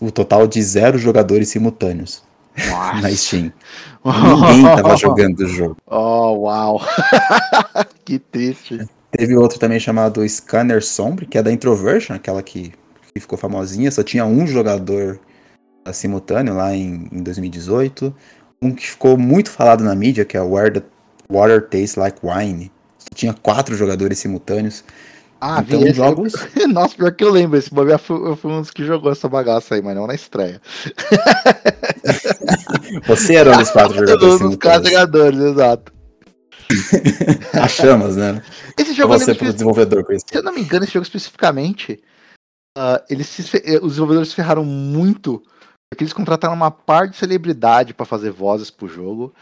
[0.00, 2.22] o total de zero jogadores simultâneos
[2.56, 3.00] Nossa.
[3.02, 3.52] na Steam.
[4.04, 5.76] Ninguém tava jogando o jogo.
[5.86, 6.80] Oh, uau!
[8.04, 8.86] que triste.
[9.10, 12.72] Teve outro também chamado Scanner Sombre, que é da Introversion, aquela que
[13.18, 15.20] que ficou famosinha, só tinha um jogador
[15.92, 18.14] simultâneo lá em, em 2018.
[18.60, 20.82] Um que ficou muito falado na mídia, que é Where the
[21.30, 22.70] Water Tastes Like Wine.
[23.14, 24.84] Tinha quatro jogadores simultâneos.
[25.40, 26.32] Ah, então, vi jogos.
[26.68, 29.74] Nossa, pior que eu lembro, esse bagulho eu fui um dos que jogou essa bagaça
[29.76, 30.60] aí, mas não na estreia.
[33.06, 34.40] Você era um dos quatro jogadores.
[34.40, 35.92] Um dos quatro jogadores, exato.
[37.52, 38.42] As chamas, né?
[38.76, 40.26] Esse jogo você pro desenvolvedor com isso.
[40.28, 42.02] Se eu não me engano, esse jogo especificamente,
[42.76, 45.42] uh, eles se, eh, os desenvolvedores se ferraram muito
[45.90, 49.34] porque eles contrataram uma par de celebridade para fazer vozes pro jogo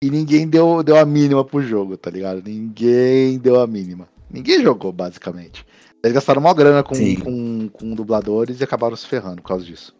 [0.00, 2.42] e ninguém deu, deu a mínima pro jogo, tá ligado?
[2.42, 4.08] Ninguém deu a mínima.
[4.30, 5.66] Ninguém jogou, basicamente.
[6.02, 9.96] Eles gastaram uma grana com, com, com dubladores e acabaram se ferrando por causa disso.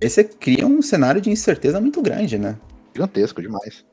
[0.00, 2.56] Esse cria um cenário de incerteza muito grande, né?
[2.94, 3.84] Gigantesco demais.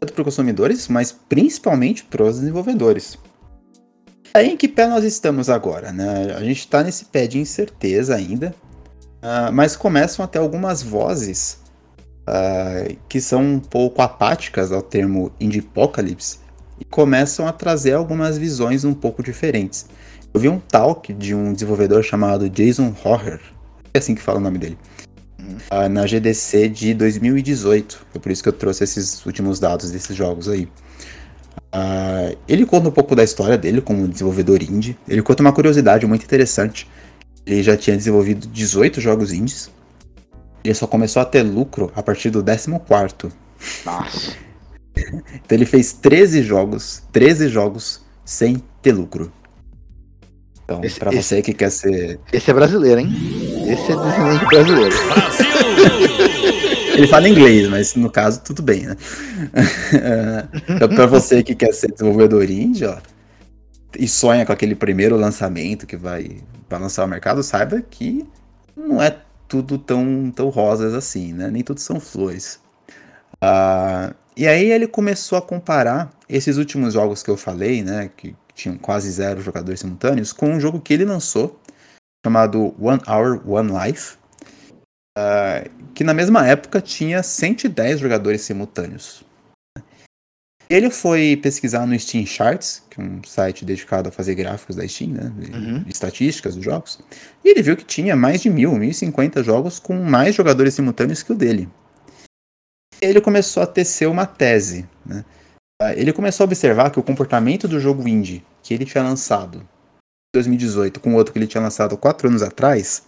[0.00, 3.18] tanto para os consumidores, mas principalmente para os desenvolvedores.
[4.32, 6.34] Aí em que pé nós estamos agora, né?
[6.34, 8.54] A gente está nesse pé de incerteza ainda,
[9.18, 11.61] uh, mas começam até algumas vozes
[12.28, 16.38] uh, que são um pouco apáticas ao termo indie apocalypse
[16.80, 19.86] e começam a trazer algumas visões um pouco diferentes.
[20.34, 23.40] Eu vi um talk de um desenvolvedor chamado Jason Horner,
[23.92, 24.78] é assim que fala o nome dele,
[25.70, 28.06] uh, na GDC de 2018.
[28.10, 30.68] Foi por isso que eu trouxe esses últimos dados desses jogos aí.
[31.74, 34.96] Uh, ele conta um pouco da história dele como desenvolvedor indie.
[35.08, 36.88] Ele conta uma curiosidade muito interessante.
[37.46, 39.70] Ele já tinha desenvolvido 18 jogos indies.
[40.64, 43.32] Ele só começou a ter lucro a partir do 14.
[43.84, 44.36] Nossa.
[44.96, 49.32] então ele fez 13 jogos, 13 jogos sem ter lucro.
[50.64, 52.20] Então, esse, pra você esse, que quer ser.
[52.32, 53.10] Esse é brasileiro, hein?
[53.68, 54.96] Esse é descendente brasileiro.
[55.08, 56.32] Brasil!
[56.94, 58.96] Ele fala inglês, mas no caso tudo bem, né?
[60.68, 62.98] então, pra você que quer ser desenvolvedor indie, ó,
[63.98, 68.26] e sonha com aquele primeiro lançamento que vai, vai lançar o mercado, saiba que
[68.76, 69.16] não é
[69.52, 71.50] tudo tão, tão rosas assim, né?
[71.50, 72.58] Nem tudo são flores.
[73.34, 78.10] Uh, e aí ele começou a comparar esses últimos jogos que eu falei, né?
[78.16, 81.60] Que tinham quase zero jogadores simultâneos, com um jogo que ele lançou,
[82.24, 84.16] chamado One Hour, One Life,
[85.18, 89.22] uh, que na mesma época tinha 110 jogadores simultâneos.
[90.72, 94.88] Ele foi pesquisar no Steam Charts, que é um site dedicado a fazer gráficos da
[94.88, 95.30] Steam, né?
[95.52, 95.84] Uhum.
[95.86, 96.98] estatísticas dos jogos.
[97.44, 100.72] E ele viu que tinha mais de mil, mil e cinquenta jogos com mais jogadores
[100.72, 101.68] simultâneos que o dele.
[103.02, 105.26] Ele começou a tecer uma tese, né?
[105.82, 109.58] Ah, ele começou a observar que o comportamento do jogo indie que ele tinha lançado
[109.58, 113.02] em 2018 com outro que ele tinha lançado quatro anos atrás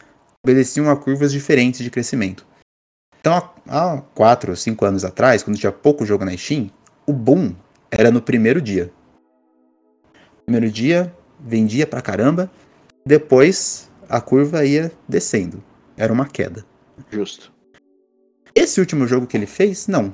[0.44, 2.44] obedeciam a curvas diferentes de crescimento.
[3.20, 6.70] Então, há 4 ou 5 anos atrás, quando tinha pouco jogo na Steam,
[7.06, 7.54] o boom
[7.90, 8.90] era no primeiro dia.
[10.44, 12.50] Primeiro dia, vendia pra caramba,
[13.06, 15.62] depois a curva ia descendo.
[15.96, 16.64] Era uma queda.
[17.10, 17.52] Justo.
[18.54, 20.12] Esse último jogo que ele fez, não.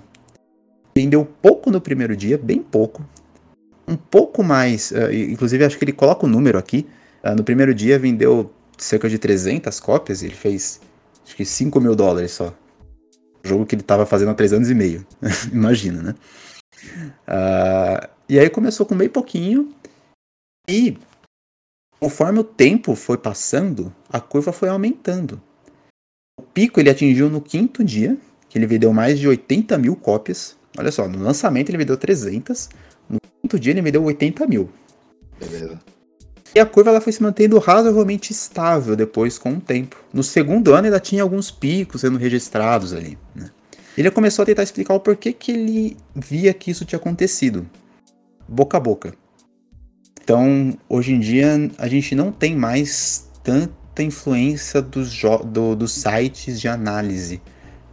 [0.97, 3.05] Vendeu pouco no primeiro dia, bem pouco.
[3.87, 6.87] Um pouco mais, uh, inclusive acho que ele coloca o número aqui.
[7.23, 10.81] Uh, no primeiro dia vendeu cerca de 300 cópias, ele fez
[11.25, 12.55] acho que 5 mil dólares só.
[13.43, 15.07] Jogo que ele estava fazendo há 3 anos e meio.
[15.53, 16.15] Imagina, né?
[17.29, 19.73] Uh, e aí começou com bem pouquinho.
[20.69, 20.97] E
[21.99, 25.41] conforme o tempo foi passando, a curva foi aumentando.
[26.39, 28.17] O pico ele atingiu no quinto dia,
[28.49, 30.57] que ele vendeu mais de 80 mil cópias.
[30.79, 32.69] Olha só, no lançamento ele vendeu 300,
[33.09, 34.71] no quinto dia ele vendeu 80 mil.
[35.39, 35.79] Beleza.
[36.55, 39.97] E a curva ela foi se mantendo razoavelmente estável depois com o tempo.
[40.13, 43.17] No segundo ano ainda tinha alguns picos sendo registrados ali.
[43.35, 43.51] Né?
[43.97, 47.69] Ele começou a tentar explicar o porquê que ele via que isso tinha acontecido.
[48.49, 49.15] Boca a boca.
[50.23, 56.61] Então, hoje em dia, a gente não tem mais tanta influência dos, do, dos sites
[56.61, 57.43] de análise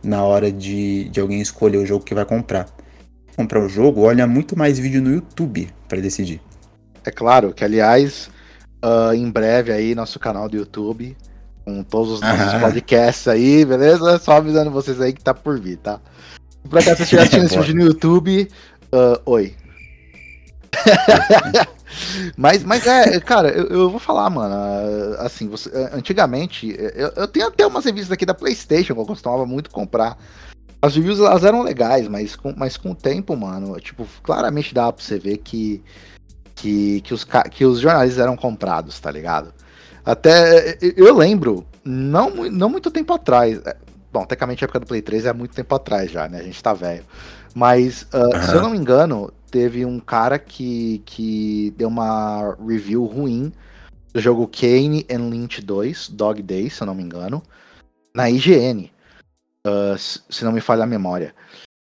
[0.04, 2.68] na hora de, de alguém escolher o jogo que vai comprar.
[3.36, 6.42] Comprar o jogo, olha muito mais vídeo no YouTube para decidir.
[7.04, 8.30] É claro que, aliás,
[8.84, 11.16] uh, em breve aí nosso canal do YouTube,
[11.68, 12.60] com todos os nossos ah.
[12.62, 14.18] podcasts aí, beleza?
[14.20, 16.00] Só avisando vocês aí que tá por vir, tá?
[16.70, 18.48] Pra cá, se você estiver assistindo esse vídeo no YouTube,
[18.94, 19.54] uh, oi.
[22.38, 24.56] mas, mas é, cara, eu, eu, vou falar, mano.
[25.20, 29.46] Assim, você, antigamente, eu, eu, tenho até umas revistas aqui da PlayStation que eu costumava
[29.46, 30.18] muito comprar.
[30.82, 34.94] As reviews elas eram legais, mas com, mas com o tempo, mano, tipo, claramente dá
[34.94, 35.84] pra você ver que
[36.56, 39.54] que, que, os, que os jornalistas eram comprados, tá ligado?
[40.08, 43.60] Até eu lembro, não, não muito tempo atrás.
[43.66, 43.76] É,
[44.10, 46.40] bom, tecnicamente a época do Play 3 é muito tempo atrás já, né?
[46.40, 47.04] A gente tá velho.
[47.54, 48.42] Mas, uh, uhum.
[48.42, 53.52] se eu não me engano, teve um cara que, que deu uma review ruim
[54.14, 57.44] do jogo Kane and Lynch 2, Dog Day, se eu não me engano,
[58.16, 58.90] na IGN.
[59.68, 61.36] Uh, se não me falha a memória.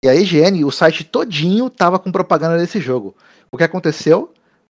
[0.01, 3.17] E a IGN, o site todinho tava com propaganda desse jogo.
[3.51, 4.31] O que aconteceu?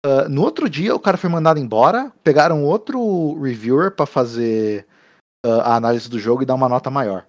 [0.05, 2.13] Uh, no outro dia, o cara foi mandado embora.
[2.23, 4.87] Pegaram outro reviewer para fazer
[5.45, 7.27] uh, a análise do jogo e dar uma nota maior.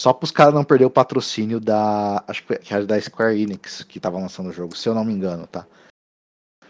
[0.00, 2.22] Só para os caras não perder o patrocínio da.
[2.28, 5.12] Acho que era da Square Enix que tava lançando o jogo, se eu não me
[5.12, 5.66] engano, tá?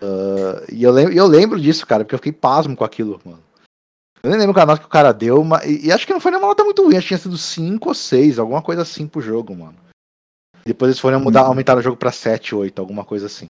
[0.01, 3.43] Uh, e eu lembro, eu lembro disso, cara, porque eu fiquei pasmo com aquilo, mano.
[4.23, 6.21] Eu nem lembro a nota que o cara deu, mas, e, e acho que não
[6.21, 9.07] foi nenhuma nota muito ruim, acho que tinha sido 5 ou 6, alguma coisa assim
[9.07, 9.77] pro jogo, mano.
[10.65, 11.47] Depois eles foram mudar, hum.
[11.47, 13.47] aumentar o jogo pra 7, 8, alguma coisa assim.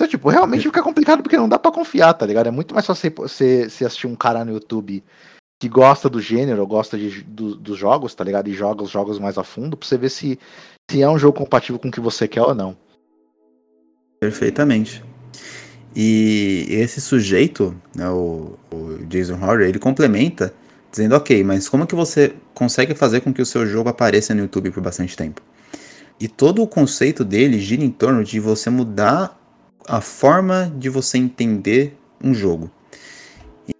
[0.00, 2.46] Então, tipo, realmente fica complicado porque não dá para confiar, tá ligado?
[2.46, 5.04] É muito mais fácil você, você assistir um cara no YouTube
[5.60, 8.48] que gosta do gênero, gosta de, do, dos jogos, tá ligado?
[8.48, 10.38] E joga os jogos mais a fundo, pra você ver se,
[10.90, 12.74] se é um jogo compatível com o que você quer ou não.
[14.18, 15.04] Perfeitamente.
[15.94, 20.54] E esse sujeito, né, o, o Jason Horner, ele complementa
[20.90, 24.40] dizendo, ok, mas como que você consegue fazer com que o seu jogo apareça no
[24.40, 25.42] YouTube por bastante tempo?
[26.18, 29.39] E todo o conceito dele gira em torno de você mudar
[29.90, 32.70] a forma de você entender um jogo.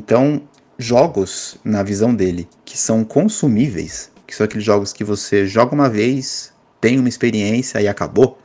[0.03, 0.43] Então,
[0.77, 5.89] jogos, na visão dele, que são consumíveis, que são aqueles jogos que você joga uma
[5.89, 8.41] vez, tem uma experiência e acabou,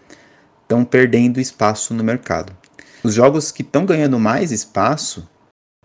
[0.62, 2.56] estão perdendo espaço no mercado.
[3.04, 5.28] Os jogos que estão ganhando mais espaço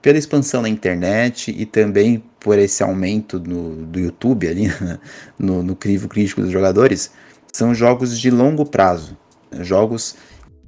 [0.03, 4.71] pela expansão na internet e também por esse aumento no, do YouTube ali,
[5.38, 7.11] no, no crivo crítico dos jogadores,
[7.51, 9.16] são jogos de longo prazo.
[9.51, 9.64] Né?
[9.64, 10.14] Jogos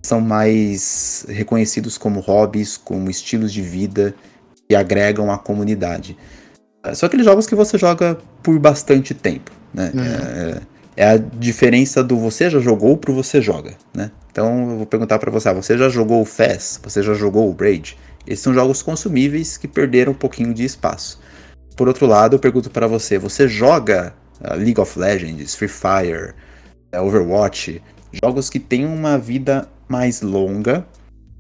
[0.03, 4.15] são mais reconhecidos como hobbies, como estilos de vida
[4.69, 6.17] que agregam a comunidade.
[6.95, 9.53] São aqueles jogos que você joga por bastante tempo.
[9.73, 9.93] Né?
[9.95, 10.03] Uhum.
[10.03, 10.61] É,
[10.97, 13.75] é, a diferença do você já jogou pro você joga.
[13.95, 14.11] Né?
[14.31, 16.81] Então eu vou perguntar para você: ah, você já jogou o Fast?
[16.83, 17.97] Você já jogou o Braid?
[18.27, 21.21] Esses são jogos consumíveis que perderam um pouquinho de espaço.
[21.77, 26.35] Por outro lado, eu pergunto para você: você joga uh, League of Legends, Free Fire,
[26.95, 27.81] uh, Overwatch?
[28.13, 30.87] Jogos que têm uma vida mais longa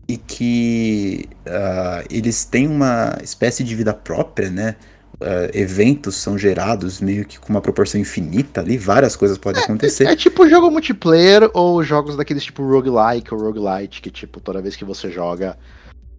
[0.06, 4.76] e que uh, eles têm uma espécie de vida própria, né?
[5.14, 9.64] Uh, eventos são gerados meio que com uma proporção infinita ali, várias coisas podem é,
[9.64, 10.06] acontecer.
[10.06, 14.60] É, é, tipo jogo multiplayer ou jogos daqueles tipo roguelike ou roguelite, que tipo, toda
[14.60, 15.56] vez que você joga,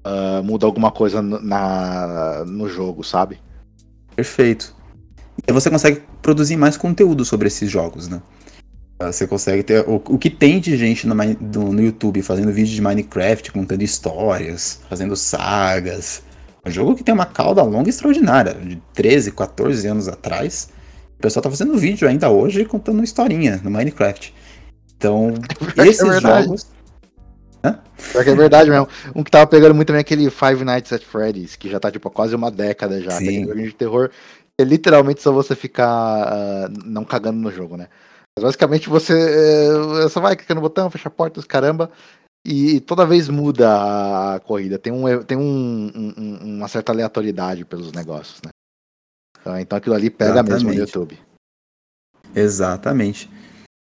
[0.08, 3.40] uh, muda alguma coisa na, no jogo, sabe?
[4.16, 4.74] Perfeito.
[5.46, 8.22] E você consegue produzir mais conteúdo sobre esses jogos, né?
[9.04, 9.88] Ah, você consegue ter.
[9.88, 13.82] O, o que tem de gente no, no, no, YouTube fazendo vídeo de Minecraft, contando
[13.82, 16.24] histórias, fazendo sagas.
[16.64, 20.70] É um jogo que tem uma cauda longa extraordinária, de 13, 14 anos atrás.
[21.18, 24.34] O pessoal tá fazendo vídeo ainda hoje contando uma historinha no Minecraft.
[24.96, 25.34] Então,
[25.78, 26.68] é esses é jogos.
[27.62, 27.80] Hã?
[28.12, 28.88] Pior que é verdade mesmo.
[29.14, 31.92] Um que tava pegando muito também é aquele Five Nights at Freddy's, que já tá
[31.92, 33.12] tipo quase uma década já.
[33.12, 33.26] Sim.
[33.26, 34.10] Aquele jogo de terror.
[34.58, 37.88] É literalmente só você ficar uh, não cagando no jogo, né?
[38.38, 41.92] Mas basicamente você, eh, você vai clicando no botão, fecha a porta, os caramba,
[42.46, 44.78] e toda vez muda a corrida.
[44.80, 48.50] Tem, um, tem um, um, uma certa aleatoriedade pelos negócios, né?
[49.40, 50.54] Então, então aquilo ali pega Exatamente.
[50.54, 51.20] mesmo no YouTube.
[52.36, 53.30] Exatamente.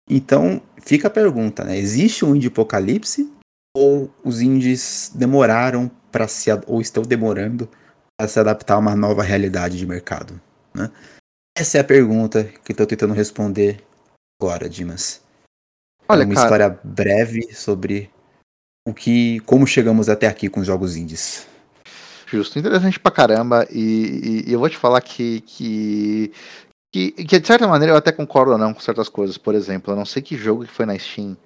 [0.10, 1.78] Então fica a pergunta, né?
[1.78, 3.32] Existe um indie apocalipse
[3.76, 7.68] ou os indies demoraram para se ou estão demorando
[8.18, 10.40] para se adaptar a uma nova realidade de mercado,
[10.74, 10.92] né?
[11.58, 13.82] Essa é a pergunta que estou tentando responder
[14.42, 15.22] agora, Dimas.
[16.08, 16.46] Olha, uma cara...
[16.46, 18.10] história breve sobre
[18.88, 21.48] o que, como chegamos até aqui com os jogos indies.
[22.28, 23.68] Justo, interessante pra caramba.
[23.72, 23.80] E,
[24.46, 26.32] e, e eu vou te falar que, que,
[26.92, 29.38] que, que, de certa maneira, eu até concordo não com certas coisas.
[29.38, 31.38] Por exemplo, eu não sei que jogo que foi na Steam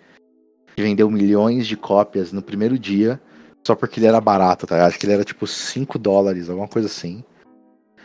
[0.75, 3.19] que vendeu milhões de cópias no primeiro dia
[3.65, 4.85] só porque ele era barato, tá?
[4.85, 7.23] Acho que ele era tipo 5 dólares, alguma coisa assim.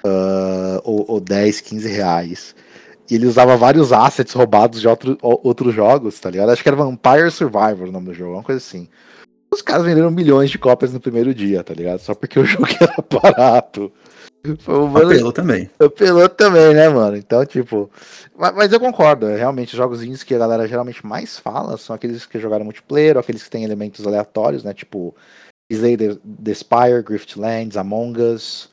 [0.05, 2.57] Uh, ou, ou 10, 15 reais.
[3.11, 6.51] E ele usava vários assets roubados de outro, outros jogos, tá ligado?
[6.51, 8.89] Acho que era Vampire Survivor o nome do jogo, uma coisa assim.
[9.53, 12.01] Os caras venderam milhões de cópias no primeiro dia, tá ligado?
[12.01, 13.93] Só porque o jogo era barato.
[14.59, 15.71] Foi Apelou também.
[15.79, 17.17] Apelou também, né, mano?
[17.17, 17.91] Então, tipo.
[18.37, 21.79] Mas, mas eu concordo, é, realmente, os jogos indies que a galera geralmente mais fala
[21.79, 24.75] são aqueles que jogaram multiplayer, aqueles que têm elementos aleatórios, né?
[24.75, 25.15] Tipo,
[25.71, 28.69] Slay the, the Spire, Griftlands, Among Us.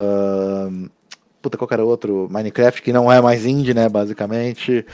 [0.00, 0.88] Um,
[1.40, 4.84] puta, qualquer outro, Minecraft, que não é mais indie, né, basicamente.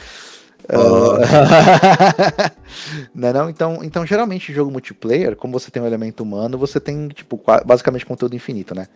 [0.72, 1.18] Oh.
[3.14, 3.50] não, é não?
[3.50, 8.06] Então, então, geralmente, jogo multiplayer, como você tem um elemento humano, você tem, tipo, basicamente
[8.06, 8.86] conteúdo infinito, né?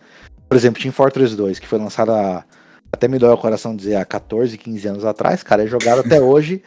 [0.49, 2.43] Por exemplo, Team Fortress 2, que foi lançado há,
[2.91, 6.19] até me dói o coração dizer há 14, 15 anos atrás, cara, é jogado até
[6.21, 6.61] hoje.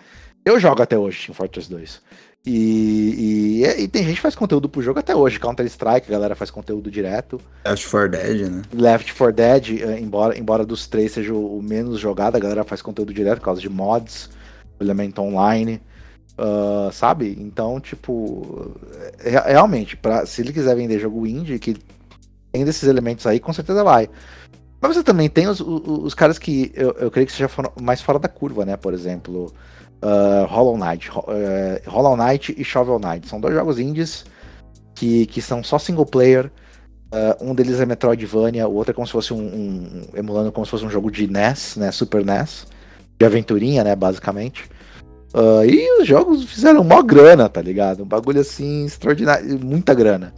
[0.45, 2.03] Eu jogo até hoje Team Fortress 2.
[2.47, 5.41] E, e, e, tem gente que faz conteúdo pro jogo até hoje.
[5.41, 7.41] Counter-Strike, a galera faz conteúdo direto.
[7.65, 8.63] Left 4 Dead, né?
[8.75, 12.83] Left 4 Dead, eh, embora, embora dos três seja o menos jogado, a galera faz
[12.83, 14.29] conteúdo direto por causa de mods,
[14.79, 15.81] elemento online,
[16.39, 17.35] uh, sabe?
[17.41, 18.77] Então, tipo,
[19.21, 21.75] é, realmente, pra, se ele quiser vender jogo indie, que
[22.53, 24.11] tem desses elementos aí, com certeza vai.
[24.83, 27.49] Mas você também tem os, os, os caras que eu, eu creio que seja
[27.81, 28.77] mais fora da curva, né?
[28.77, 29.51] Por exemplo
[30.05, 31.11] uh, Hollow Knight.
[31.11, 33.27] Uh, Hollow Knight e Shovel Knight.
[33.27, 34.25] São dois jogos indies
[34.95, 36.51] que, que são só single player.
[37.13, 40.67] Uh, um deles é Metroidvania, o outro é como se fosse um, um, emulando como
[40.67, 42.67] se fosse um jogo de NES, né, Super NES,
[43.17, 44.69] de aventurinha, né, basicamente.
[45.33, 48.03] Uh, e os jogos fizeram mó grana, tá ligado?
[48.03, 50.35] Um bagulho assim extraordinário, muita grana.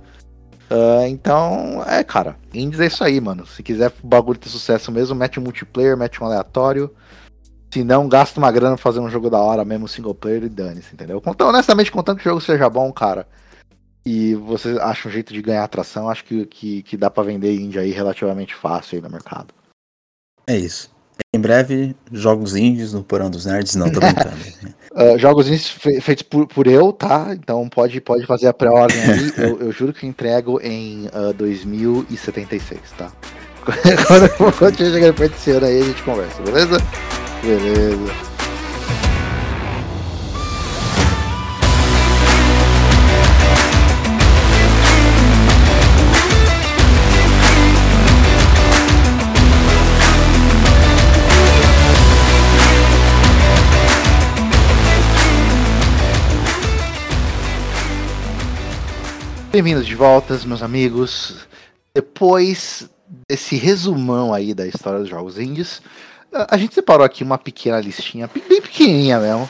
[0.70, 3.46] Uh, então, é, cara, indies é isso aí, mano.
[3.46, 6.90] Se quiser o bagulho ter sucesso mesmo, mete um multiplayer, mete um aleatório.
[7.70, 10.48] Se não, gasta uma grana pra fazer um jogo da hora mesmo, single player e
[10.48, 11.22] dane-se, entendeu?
[11.26, 13.26] Então, honestamente, contando que o jogo seja bom, cara,
[14.06, 17.54] e você acha um jeito de ganhar atração, acho que, que, que dá para vender
[17.54, 19.52] indie aí relativamente fácil aí no mercado.
[20.46, 20.94] É isso.
[21.34, 24.36] Em breve, jogos indies no Porão dos Nerds, não, tô brincando.
[24.92, 27.34] uh, jogos indies fe feitos por, por eu, tá?
[27.34, 29.32] Então pode, pode fazer a pré-ordem aí.
[29.38, 33.10] eu, eu, juro que eu entrego em uh, 2076, tá?
[33.66, 36.78] Quando, quando chegar perto desse ano aí, a gente conversa, beleza?
[37.42, 38.26] Beleza.
[59.50, 61.46] Bem-vindos de volta, meus amigos.
[61.94, 62.88] Depois
[63.28, 65.82] desse resumão aí da história dos jogos indies,
[66.32, 69.48] a gente separou aqui uma pequena listinha, bem pequenininha mesmo,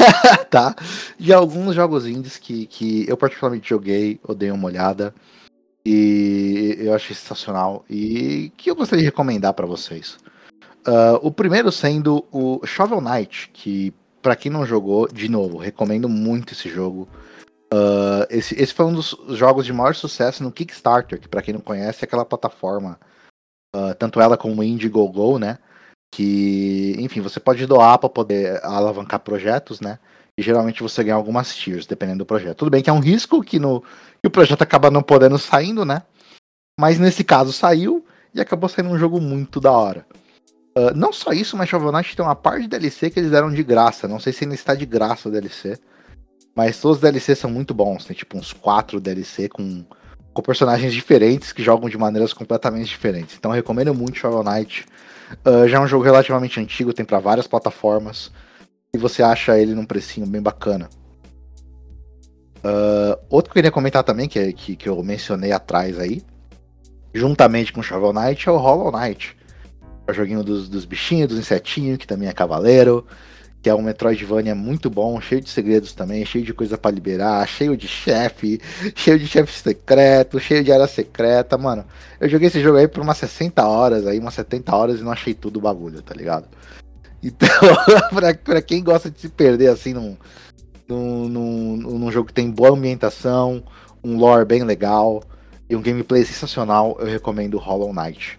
[0.50, 0.74] tá?
[1.18, 5.14] De alguns jogos indies que, que eu particularmente joguei, ou dei uma olhada,
[5.84, 10.16] e eu achei sensacional, e que eu gostaria de recomendar para vocês.
[10.86, 16.08] Uh, o primeiro sendo o Shovel Knight, que para quem não jogou, de novo, recomendo
[16.08, 17.06] muito esse jogo.
[17.72, 21.54] Uh, esse, esse foi um dos jogos de maior sucesso no Kickstarter, que para quem
[21.54, 22.98] não conhece é aquela plataforma,
[23.74, 25.58] uh, tanto ela como o Indiegogo, né?
[26.14, 29.98] Que, enfim, você pode doar para poder alavancar projetos, né?
[30.38, 32.58] E geralmente você ganha algumas tiers, dependendo do projeto.
[32.58, 35.84] Tudo bem que é um risco que, no, que o projeto acaba não podendo saindo,
[35.84, 36.02] né?
[36.78, 40.06] Mas nesse caso saiu e acabou saindo um jogo muito da hora.
[40.76, 43.52] Uh, não só isso, mas Shovel Knight tem uma parte de DLC que eles deram
[43.52, 44.08] de graça.
[44.08, 45.78] Não sei se ainda está de graça o DLC.
[46.54, 48.04] Mas todos os DLCs são muito bons.
[48.04, 49.84] Tem tipo uns quatro DLC com,
[50.32, 53.36] com personagens diferentes que jogam de maneiras completamente diferentes.
[53.36, 54.86] Então recomendo muito Shovel Knight.
[55.44, 58.30] Uh, já é um jogo relativamente antigo, tem para várias plataformas.
[58.92, 60.88] E você acha ele num precinho bem bacana.
[62.58, 66.22] Uh, outro que eu queria comentar também, que, que, que eu mencionei atrás aí,
[67.12, 69.36] juntamente com Shovel Knight, é o Hollow Knight.
[70.06, 73.04] É o joguinho dos, dos bichinhos, dos insetinhos, que também é cavaleiro
[73.64, 77.48] que é um Metroidvania muito bom, cheio de segredos também, cheio de coisa para liberar,
[77.48, 78.60] cheio de chefe,
[78.94, 81.82] cheio de chefe secreto, cheio de área secreta, mano.
[82.20, 85.10] Eu joguei esse jogo aí por umas 60 horas, aí umas 70 horas e não
[85.10, 86.46] achei tudo o bagulho, tá ligado?
[87.26, 87.48] Então,
[88.12, 90.14] pra, pra quem gosta de se perder assim num,
[90.86, 93.62] num, num, num jogo que tem boa ambientação,
[94.04, 95.22] um lore bem legal
[95.70, 98.38] e um gameplay sensacional, eu recomendo Hollow Knight.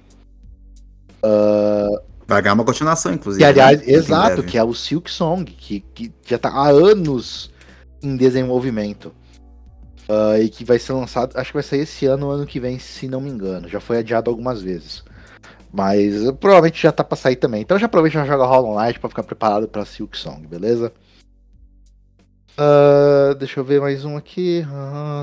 [1.23, 3.43] Uh, Vai ganhar uma continuação, inclusive.
[3.43, 3.93] Que, aliás, né?
[3.93, 7.51] exato, que é o Silk Song, que, que já tá há anos
[8.01, 9.13] em desenvolvimento.
[10.07, 12.59] Uh, e que vai ser lançado, acho que vai sair esse ano ou ano que
[12.59, 13.67] vem, se não me engano.
[13.67, 15.03] Já foi adiado algumas vezes.
[15.71, 17.61] Mas uh, provavelmente já tá pra sair também.
[17.61, 20.93] Então já aproveita e joga Hollow Knight pra ficar preparado pra Silk Song, beleza?
[22.57, 24.65] Uh, deixa eu ver mais um aqui.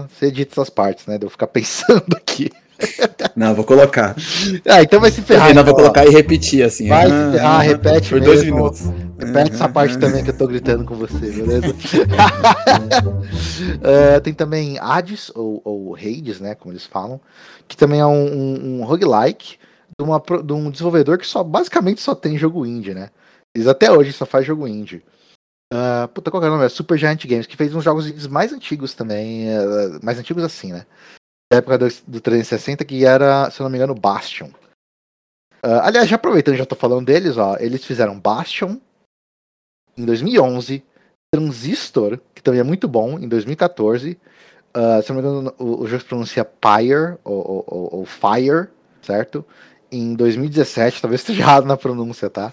[0.08, 1.16] você edita essas partes, né?
[1.16, 2.50] De eu ficar pensando aqui.
[3.34, 4.14] Não, vou colocar.
[4.68, 5.48] Ah, então vai se ferrar.
[5.50, 6.88] Eu não vou colocar e repetir assim.
[6.88, 8.26] Vai se ferrar, repete por mesmo.
[8.26, 8.82] dois minutos.
[9.18, 11.68] Repete essa parte também que eu tô gritando com você, beleza?
[13.78, 17.20] uh, tem também Hades, ou, ou Hades, né, como eles falam,
[17.68, 19.58] que também é um, um, um roguelike
[19.98, 23.10] de, uma, de um desenvolvedor que só basicamente só tem jogo indie, né?
[23.54, 25.02] Eles até hoje só faz jogo indie.
[25.72, 26.66] Uh, puta, qual é o nome?
[26.66, 30.42] É Super Giant Games, que fez uns jogos indies mais antigos também, uh, mais antigos
[30.42, 30.84] assim, né?
[31.56, 34.48] Época do, do 360, que era, se eu não me engano, Bastion.
[35.64, 38.78] Uh, aliás, já aproveitando, já tô falando deles, ó, eles fizeram Bastion
[39.96, 40.82] em 2011,
[41.32, 44.12] Transistor, que também é muito bom, em 2014.
[44.12, 44.18] Uh,
[44.74, 48.68] ah, se não me engano, o, o jogo se pronuncia Pyre, ou, ou, ou, Fire,
[49.02, 49.44] certo?
[49.90, 52.52] Em 2017, talvez esteja errado na pronúncia, tá?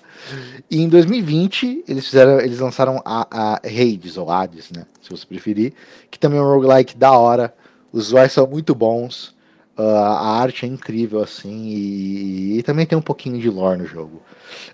[0.70, 4.86] E em 2020, eles fizeram, eles lançaram a, a Hades, ou Hades, né?
[5.02, 5.74] Se você preferir,
[6.12, 7.54] que também é um roguelike da hora,
[7.92, 9.38] os visuais são muito bons.
[9.78, 13.86] Uh, a arte é incrível, assim, e, e, também tem um pouquinho de lore no
[13.86, 14.22] jogo.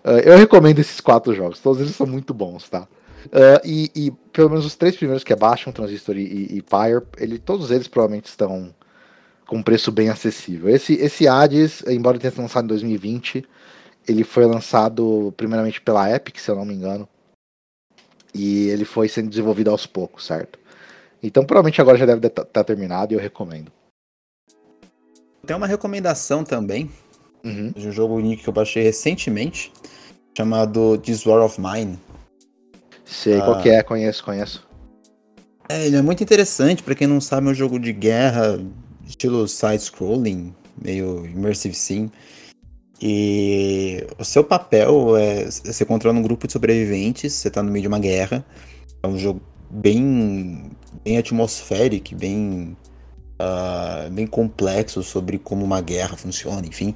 [0.03, 2.88] Uh, eu recomendo esses quatro jogos, todos eles são muito bons, tá?
[3.28, 7.03] Uh, e, e, pelo menos os três primeiros que é Bastion, Transistor e, e Pyre,
[7.20, 8.74] ele, todos eles provavelmente estão
[9.45, 10.70] com um preço bem acessível.
[10.70, 13.45] Esse, esse Hades, embora tenha sido lançado em 2020,
[14.07, 17.07] ele foi lançado primeiramente pela Epic, se eu não me engano,
[18.34, 20.59] e ele foi sendo desenvolvido aos poucos, certo?
[21.28, 23.72] Então provavelmente agora já deve estar tá terminado e eu recomendo.
[25.46, 26.90] Tem uma recomendação também
[27.44, 27.72] uhum.
[27.72, 29.72] de um jogo único que eu baixei recentemente,
[30.36, 32.00] chamado This War of Mine.
[33.04, 34.68] Sei ah, qual que é, conheço, conheço.
[35.70, 38.60] É, ele é muito interessante, para quem não sabe, é um jogo de guerra,
[39.08, 42.12] estilo side-scrolling, meio immersive sim.
[43.02, 47.84] E o seu papel é você controla um grupo de sobreviventes, você tá no meio
[47.84, 48.46] de uma guerra.
[49.04, 50.72] É um jogo bem,
[51.04, 52.76] bem atmosférico, bem
[53.39, 56.93] uh, bem complexo sobre como uma guerra funciona, enfim.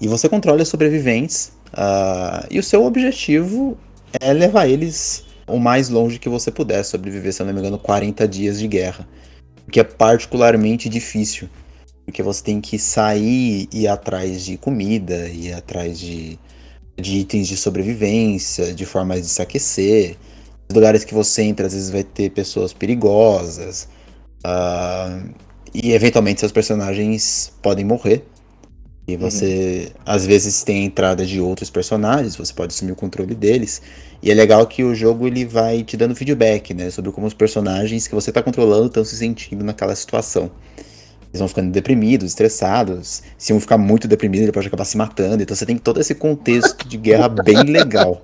[0.00, 3.76] E você controla sobreviventes uh, e o seu objetivo
[4.20, 7.78] é levar eles o mais longe que você puder sobreviver, se eu não me engano,
[7.78, 9.08] 40 dias de guerra.
[9.66, 11.48] O que é particularmente difícil,
[12.04, 16.38] porque você tem que sair e ir atrás de comida, ir atrás de,
[16.96, 20.16] de itens de sobrevivência, de formas de se aquecer.
[20.72, 23.88] Lugares que você entra, às vezes vai ter pessoas perigosas.
[24.44, 25.32] Uh,
[25.74, 28.24] e eventualmente seus personagens podem morrer.
[29.06, 30.02] E você, uhum.
[30.06, 33.82] às vezes, tem a entrada de outros personagens, você pode assumir o controle deles.
[34.22, 36.90] E é legal que o jogo ele vai te dando feedback, né?
[36.90, 40.50] Sobre como os personagens que você está controlando estão se sentindo naquela situação.
[41.30, 43.22] Eles vão ficando deprimidos, estressados.
[43.38, 45.42] Se um ficar muito deprimido, ele pode acabar se matando.
[45.42, 48.22] Então você tem todo esse contexto de guerra bem legal.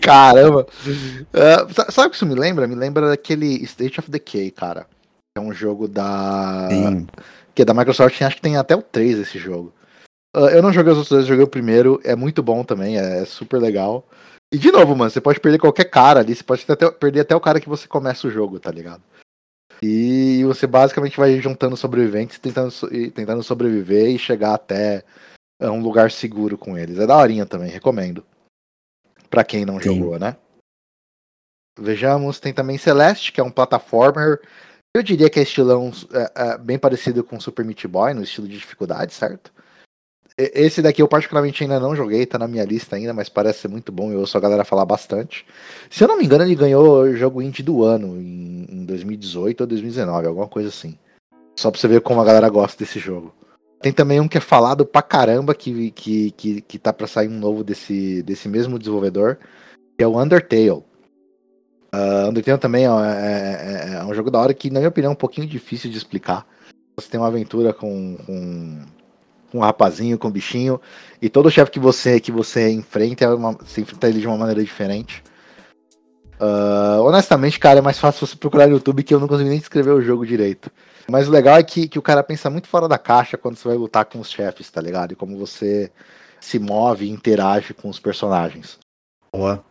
[0.00, 0.66] Caramba!
[0.86, 2.66] Uh, sabe o que isso me lembra?
[2.66, 4.86] Me lembra daquele State of Decay, cara.
[5.36, 6.68] É um jogo da.
[6.70, 7.06] Sim.
[7.54, 9.72] Que é da Microsoft, acho que tem até o 3 esse jogo.
[10.34, 12.00] Uh, eu não joguei os outros dois, joguei o primeiro.
[12.04, 14.06] É muito bom também, é super legal.
[14.52, 17.36] E de novo, mano, você pode perder qualquer cara ali, você pode até, perder até
[17.36, 19.02] o cara que você começa o jogo, tá ligado?
[19.82, 22.70] E você basicamente vai juntando sobreviventes, tentando,
[23.14, 25.02] tentando sobreviver e chegar até
[25.58, 26.98] é, um lugar seguro com eles.
[26.98, 28.24] É daorinha também, recomendo.
[29.30, 29.96] Pra quem não Sim.
[29.96, 30.36] jogou, né?
[31.78, 34.40] Vejamos, tem também Celeste, que é um plataformer
[34.92, 38.48] eu diria que é estilão é, é, bem parecido com Super Meat Boy, no estilo
[38.48, 39.52] de dificuldade, certo?
[40.54, 43.68] Esse daqui eu particularmente ainda não joguei, tá na minha lista ainda, mas parece ser
[43.68, 45.44] muito bom, eu ouço a galera falar bastante.
[45.90, 49.60] Se eu não me engano, ele ganhou o jogo indie do ano, em, em 2018
[49.60, 50.96] ou 2019, alguma coisa assim.
[51.58, 53.34] Só pra você ver como a galera gosta desse jogo.
[53.82, 57.28] Tem também um que é falado pra caramba, que, que, que, que tá pra sair
[57.28, 59.38] um novo desse, desse mesmo desenvolvedor,
[59.96, 60.82] que é o Undertale.
[61.92, 65.10] Uh, Undertale também ó, é, é, é, um jogo da hora que, na minha opinião,
[65.10, 66.46] é um pouquinho difícil de explicar.
[66.96, 68.84] Você tem uma aventura com, com,
[69.50, 70.80] com um rapazinho, com um bichinho,
[71.20, 74.36] e todo chefe que você, que você enfrenta, é uma, você enfrenta ele de uma
[74.36, 75.22] maneira diferente.
[76.40, 79.58] Uh, honestamente, cara, é mais fácil você procurar no YouTube que eu não consegui nem
[79.58, 80.70] descrever o jogo direito.
[81.06, 83.68] Mas o legal é que, que o cara pensa muito fora da caixa quando você
[83.68, 85.12] vai lutar com os chefes, tá ligado?
[85.12, 85.92] E como você
[86.40, 88.78] se move e interage com os personagens.
[89.30, 89.62] Boa.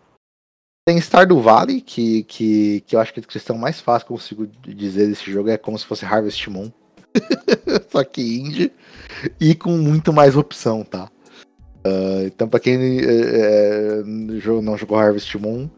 [0.87, 4.17] Tem Stardew Valley, que, que, que eu acho que a descrição mais fácil que eu
[4.17, 6.71] consigo dizer desse jogo é como se fosse Harvest Moon.
[7.91, 8.71] Só que indie.
[9.39, 11.09] E com muito mais opção, tá?
[11.85, 15.69] Uh, então, pra quem é, não jogou Harvest Moon,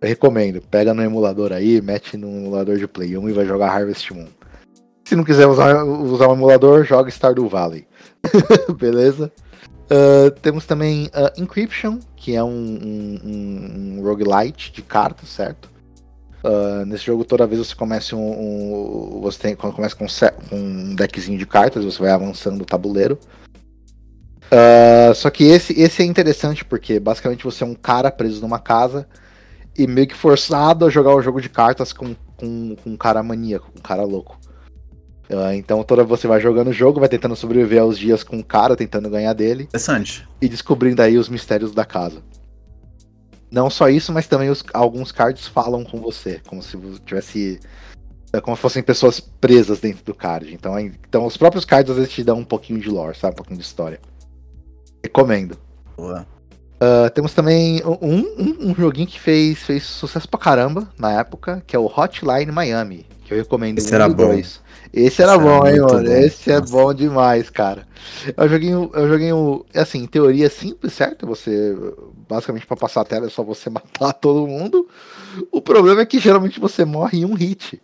[0.00, 0.60] recomendo.
[0.60, 4.28] Pega no emulador aí, mete no emulador de Play 1 e vai jogar Harvest Moon.
[5.04, 7.86] Se não quiser usar, usar o emulador, joga Stardew Valley.
[8.78, 9.32] Beleza?
[9.90, 13.20] Uh, temos também uh, Encryption, que é um, um,
[13.98, 15.69] um, roguelite de cartas, certo?
[16.42, 20.06] Uh, nesse jogo, toda vez você começa um, um você tem, começa com,
[20.52, 23.18] um deckzinho de cartas, você vai avançando o tabuleiro.
[25.14, 29.06] só que esse, esse é interessante porque basicamente você é um cara preso numa casa
[29.76, 33.22] e meio que forçado a jogar o jogo de cartas com, com, com um cara
[33.22, 34.38] maníaco, um cara louco.
[35.30, 38.44] Uh, então toda você vai jogando o jogo, vai tentando sobreviver aos dias com o
[38.44, 39.64] cara, tentando ganhar dele.
[39.64, 40.28] Interessante.
[40.40, 42.20] E descobrindo aí os mistérios da casa.
[43.50, 47.58] Não só isso, mas também os, alguns cards falam com você, como se tivesse.
[48.32, 50.54] É, como se fossem pessoas presas dentro do card.
[50.54, 53.32] Então, então os próprios cards às vezes te dão um pouquinho de lore, sabe?
[53.32, 54.00] Um pouquinho de história.
[55.02, 55.58] Recomendo.
[55.96, 56.24] Boa.
[56.76, 61.62] Uh, temos também um, um, um, joguinho que fez, fez sucesso pra caramba na época,
[61.66, 63.04] que é o Hotline Miami.
[63.24, 63.78] Que eu recomendo.
[63.78, 64.28] Esse era bom.
[64.28, 64.60] Dois.
[64.92, 66.02] Esse era bom, hein, mano?
[66.04, 66.12] Bom.
[66.12, 67.86] Esse é bom demais, cara.
[68.36, 71.26] É um joguinho, é um joguinho, assim, em teoria simples, certo?
[71.26, 71.76] Você,
[72.28, 74.88] basicamente, para passar a tela é só você matar todo mundo.
[75.52, 77.80] O problema é que geralmente você morre em um hit.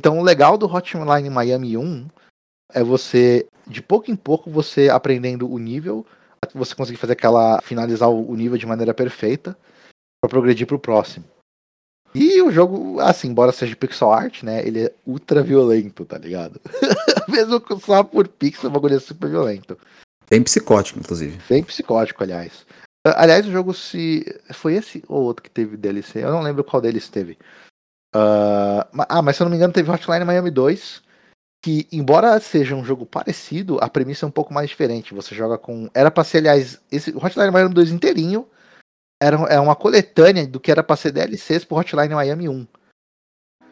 [0.00, 2.08] Então, o legal do Hotline Miami 1
[2.72, 6.06] é você, de pouco em pouco, você aprendendo o nível,
[6.54, 9.54] você conseguir fazer aquela, finalizar o nível de maneira perfeita
[10.22, 11.24] para progredir pro próximo.
[12.14, 14.66] E o jogo, assim, embora seja pixel art, né?
[14.66, 16.60] Ele é ultra violento, tá ligado?
[17.28, 19.78] Mesmo só por pixel, o bagulho é super violento.
[20.28, 21.38] Bem psicótico, inclusive.
[21.48, 22.66] Bem psicótico, aliás.
[23.04, 24.24] Aliás, o jogo se.
[24.52, 26.22] Foi esse ou outro que teve DLC?
[26.22, 27.32] Eu não lembro qual deles teve.
[28.14, 28.84] Uh...
[29.08, 31.02] Ah, mas se eu não me engano, teve Hotline Miami 2.
[31.62, 35.14] Que, embora seja um jogo parecido, a premissa é um pouco mais diferente.
[35.14, 35.88] Você joga com.
[35.94, 38.46] Era pra ser, aliás, esse Hotline Miami 2 inteirinho
[39.20, 42.66] era, é uma coletânea do que era pra ser DLCs pro Hotline Miami 1.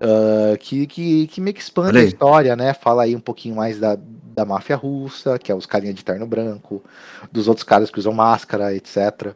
[0.01, 2.73] Uh, que, que, que meio que expande a história, né?
[2.73, 6.27] Fala aí um pouquinho mais da, da máfia russa, que é os carinha de terno
[6.27, 6.85] branco,
[7.33, 9.35] dos outros caras que usam máscara, etc.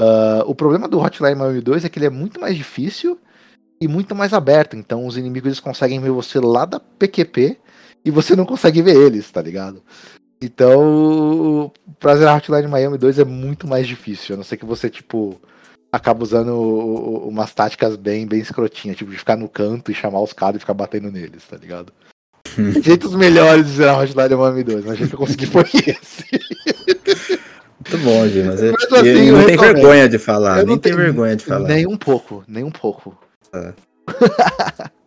[0.00, 3.18] Uh, o problema do Hotline Miami 2 é que ele é muito mais difícil
[3.80, 4.76] e muito mais aberto.
[4.76, 7.58] Então os inimigos eles conseguem ver você lá da PQP
[8.04, 9.82] e você não consegue ver eles, tá ligado?
[10.42, 11.70] Então,
[12.00, 15.40] pra zerar Hotline Miami 2 é muito mais difícil, a não ser que você, tipo,
[15.92, 16.58] acaba usando
[17.28, 20.58] umas táticas bem, bem escrotinhas, tipo, de ficar no canto e chamar os caras e
[20.58, 21.92] ficar batendo neles, tá ligado?
[22.82, 26.24] Jeitos melhores de zerar Hotline Miami 2, mas a gente que eu consegui foi esse.
[27.78, 31.36] Muito bom, Gil, mas, é, mas assim, não tem vergonha de falar, nem tem vergonha
[31.36, 31.68] de falar.
[31.68, 33.16] Nem um pouco, nem um pouco.
[33.54, 33.72] É.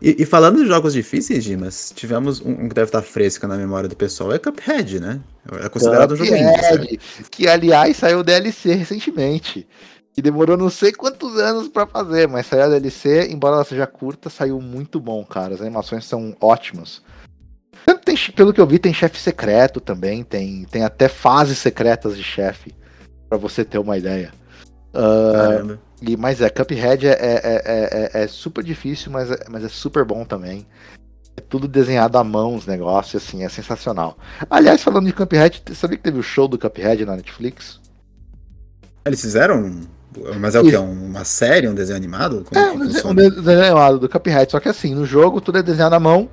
[0.00, 3.56] e, e, falando de jogos difíceis, Dimas, tivemos um, um, que deve estar fresco na
[3.56, 5.20] memória do pessoal, é Cuphead, né?
[5.62, 9.66] É considerado Cuphead, um jogo indie, Que, aliás, saiu DLC recentemente.
[10.12, 13.86] Que demorou não sei quantos anos para fazer, mas saiu a DLC, embora ela seja
[13.86, 15.54] curta, saiu muito bom, cara.
[15.54, 17.02] As animações são ótimas.
[18.04, 22.22] Tem, pelo que eu vi, tem chefe secreto também, tem, tem até fases secretas de
[22.22, 22.74] chefe,
[23.28, 24.32] para você ter uma ideia.
[24.94, 29.68] Uh, e, mas é, Cuphead é, é, é, é, super difícil, mas é, mas é
[29.68, 30.66] super bom também.
[31.36, 34.18] É tudo desenhado à mão, os negócios, assim, é sensacional.
[34.48, 37.80] Aliás, falando de Cuphead, sabia que teve o show do Cuphead na Netflix?
[39.04, 39.80] Eles fizeram
[40.40, 40.76] mas é o que?
[40.76, 42.44] Uma série, um desenho animado?
[42.44, 44.50] Como é, um desenho animado do Cuphead.
[44.50, 46.28] Só que assim, no jogo tudo é desenhado à mão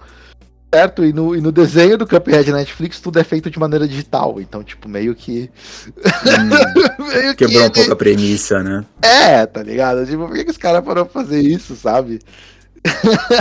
[0.74, 1.06] certo?
[1.06, 4.40] E no, e no desenho do Cuphead na Netflix tudo é feito de maneira digital.
[4.40, 5.50] Então, tipo, meio que.
[5.98, 7.68] Hum, meio quebrou que...
[7.68, 8.86] um pouco a premissa, né?
[9.02, 10.06] É, tá ligado?
[10.06, 12.20] Tipo, por que, que os caras foram fazer isso, sabe?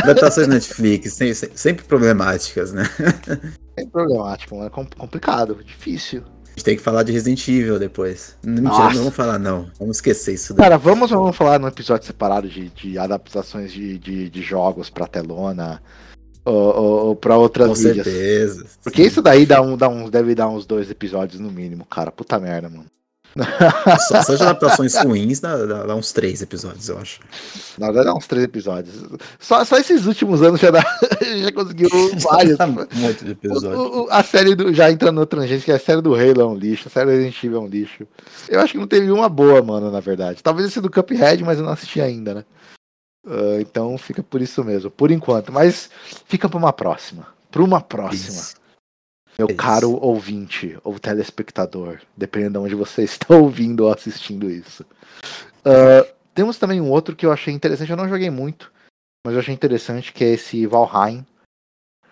[0.03, 2.89] Adaptações Netflix, sempre, sempre problemáticas, né?
[3.77, 6.23] É problemático, é complicado, difícil.
[6.45, 8.35] A gente tem que falar de Resident Evil depois.
[8.43, 9.71] Mentira, não vamos falar, não.
[9.79, 10.65] Vamos esquecer isso daí.
[10.65, 15.07] Cara, vamos, vamos falar num episódio separado de, de adaptações de, de, de jogos pra
[15.07, 15.83] telona
[17.21, 18.07] pra outras Com mídias.
[18.07, 18.67] certeza.
[18.83, 19.09] Porque sim.
[19.09, 22.11] isso daí dá um, dá um, deve dar uns dois episódios no mínimo, cara.
[22.11, 22.87] Puta merda, mano.
[24.09, 27.21] Só, só de adaptações ruins dá, dá, dá, uns três episódios, eu acho.
[27.79, 28.95] Não, dá uns três episódios.
[29.39, 30.81] Só, só esses últimos anos já, dá,
[31.21, 32.59] já conseguiu vários.
[32.95, 33.79] Muito de episódio.
[33.79, 34.73] O, o, a série do.
[34.73, 37.07] Já entrando no tangente, que é a série do Halo é um lixo, a série
[37.07, 38.07] do Resident Evil é um lixo.
[38.49, 40.43] Eu acho que não teve uma boa, mano, na verdade.
[40.43, 42.45] Talvez esse do Cuphead, mas eu não assisti ainda, né?
[43.27, 45.53] Uh, então fica por isso mesmo, por enquanto.
[45.53, 45.91] Mas
[46.27, 47.27] fica para uma próxima.
[47.51, 48.39] Para uma próxima.
[48.39, 48.57] Isso.
[49.37, 49.57] Meu isso.
[49.57, 54.85] caro ouvinte ou telespectador, dependendo de onde você está ouvindo ou assistindo isso.
[55.65, 57.91] Uh, temos também um outro que eu achei interessante.
[57.91, 58.73] Eu não joguei muito,
[59.27, 61.27] mas eu achei interessante que é esse Valheim.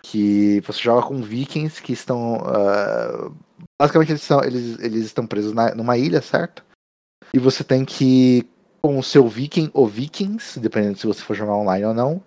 [0.03, 2.37] Que você joga com vikings que estão.
[2.37, 3.35] Uh,
[3.81, 6.63] basicamente, eles, são, eles, eles estão presos na, numa ilha, certo?
[7.33, 8.47] E você tem que
[8.85, 12.21] com o seu Viking ou Vikings, dependendo se você for jogar online ou não,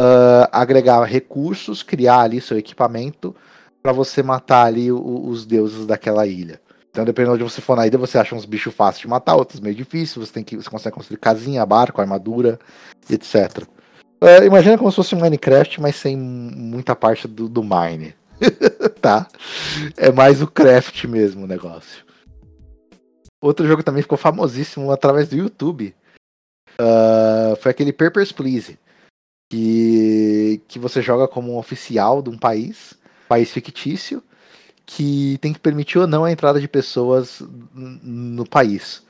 [0.00, 3.36] uh, agregar recursos, criar ali seu equipamento
[3.82, 6.58] para você matar ali o, os deuses daquela ilha.
[6.90, 9.36] Então, dependendo de onde você for na ilha, você acha uns bichos fáceis de matar,
[9.36, 10.26] outros meio difíceis.
[10.26, 12.58] Você tem que você consegue construir casinha, barco, armadura,
[13.10, 13.64] etc.
[14.22, 18.14] Uh, imagina como se fosse um Minecraft, mas sem muita parte do, do mine.
[18.98, 19.26] tá?
[19.98, 22.02] É mais o craft mesmo o negócio.
[23.42, 25.92] Outro jogo também ficou famosíssimo através do YouTube.
[26.80, 28.78] Uh, foi aquele Papers, Please.
[29.50, 32.94] Que, que você joga como um oficial de um país,
[33.28, 34.22] país fictício,
[34.86, 37.42] que tem que permitir ou não a entrada de pessoas
[37.74, 39.02] no país.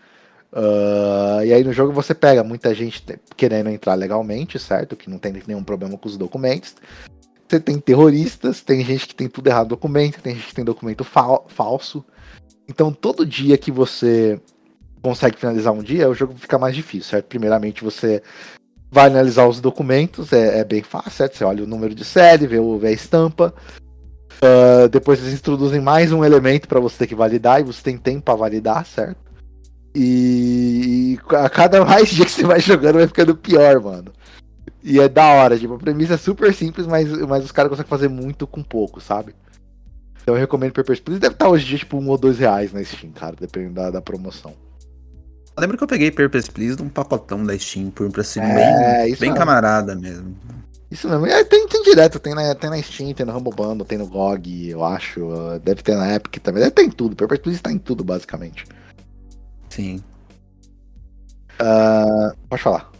[0.50, 3.04] Uh, e aí no jogo você pega muita gente
[3.36, 4.96] querendo entrar legalmente, certo?
[4.96, 6.74] Que não tem nenhum problema com os documentos.
[7.46, 11.04] Você tem terroristas, tem gente que tem tudo errado documento, tem gente que tem documento
[11.04, 12.02] fal falso.
[12.72, 14.40] Então, todo dia que você
[15.02, 17.26] consegue finalizar um dia, o jogo fica mais difícil, certo?
[17.26, 18.22] Primeiramente, você
[18.90, 21.36] vai analisar os documentos, é, é bem fácil, certo?
[21.36, 23.54] Você olha o número de série, vê, vê a estampa.
[24.42, 27.98] Uh, depois eles introduzem mais um elemento para você ter que validar, e você tem
[27.98, 29.20] tempo para validar, certo?
[29.94, 34.10] E, a cada mais dia que você vai jogando, vai ficando pior, mano.
[34.82, 37.90] E é da hora, tipo, a premissa é super simples, mas, mas os caras conseguem
[37.90, 39.34] fazer muito com pouco, sabe?
[40.22, 41.20] Então eu recomendo Papers, Please.
[41.20, 43.90] Deve estar hoje em dia tipo um ou dois reais na Steam, cara, dependendo da,
[43.90, 44.54] da promoção.
[45.54, 49.04] Eu lembro que eu peguei Papers, Please num pacotão da Steam por um preço é,
[49.04, 50.34] bem, bem camarada mesmo.
[50.90, 51.26] Isso mesmo.
[51.26, 54.06] É, tem, tem direto, tem na, tem na Steam, tem no Rumble Bundle, tem no
[54.06, 55.28] GOG, eu acho.
[55.62, 56.62] Deve ter na Epic também.
[56.62, 57.16] Deve ter em tudo.
[57.16, 58.64] Papers, Please tá em tudo, basicamente.
[59.68, 60.02] Sim.
[61.60, 62.92] Uh, pode falar.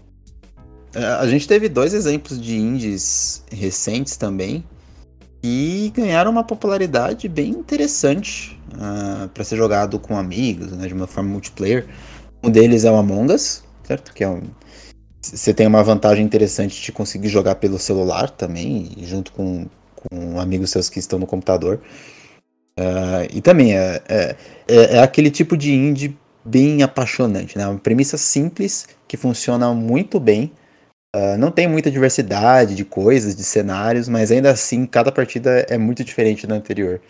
[0.95, 4.65] É, a gente teve dois exemplos de indies recentes também
[5.43, 10.95] e ganharam uma popularidade bem interessante uh, ah, para ser jogado com amigos, né, de
[10.95, 11.87] uma forma multiplayer.
[12.43, 14.15] Um deles é o Among Us, certo?
[14.15, 14.43] Que é um,
[15.21, 20.71] você tem uma vantagem interessante de conseguir jogar pelo celular também, junto com, com amigos
[20.71, 21.81] seus que estão no computador.
[22.79, 24.37] Uh, e também é, é,
[24.67, 27.69] é, é, aquele tipo de indie bem apaixonante, né?
[27.69, 30.51] Uma premissa simples que funciona muito bem
[31.15, 35.77] Uh, não tem muita diversidade de coisas, de cenários, mas ainda assim cada partida é
[35.77, 37.03] muito diferente da anterior,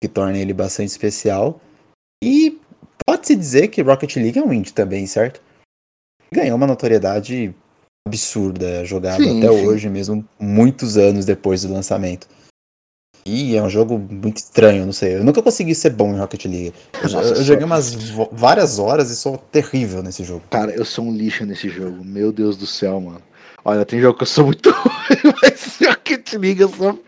[0.00, 1.60] que torna ele bastante especial.
[2.22, 2.60] E
[3.04, 5.42] pode-se dizer que Rocket League é um indie também, certo?
[6.32, 7.52] Ganhou uma notoriedade
[8.06, 9.66] absurda, jogado sim, até sim.
[9.66, 12.28] hoje mesmo, muitos anos depois do lançamento.
[13.24, 15.16] E é um jogo muito estranho, não sei.
[15.16, 16.74] Eu nunca consegui ser bom em Rocket League.
[16.94, 17.94] Eu, Nossa, eu joguei umas
[18.32, 20.42] várias horas e sou terrível nesse jogo.
[20.50, 22.04] Cara, eu sou um lixo nesse jogo.
[22.04, 23.22] Meu Deus do céu, mano.
[23.64, 27.02] Olha, tem jogo que eu sou muito ruim, mas Rocket League eu sou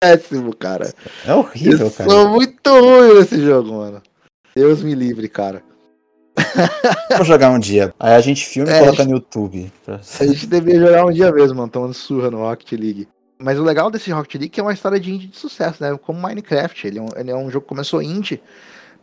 [0.00, 0.92] péssimo, cara.
[1.24, 2.10] É horrível, eu cara.
[2.10, 4.02] Eu sou muito ruim nesse jogo, mano.
[4.54, 5.62] Deus me livre, cara.
[7.16, 7.94] Vou jogar um dia.
[7.98, 9.72] Aí a gente filma e é, coloca no YouTube.
[9.86, 11.70] A gente deveria jogar um dia mesmo, mano.
[11.70, 13.08] Tomando surra no Rocket League.
[13.38, 15.82] Mas o legal desse Rocket League é que é uma história de indie de sucesso,
[15.82, 15.96] né?
[15.98, 16.86] Como Minecraft.
[16.86, 18.42] Ele é um, ele é um jogo que começou indie.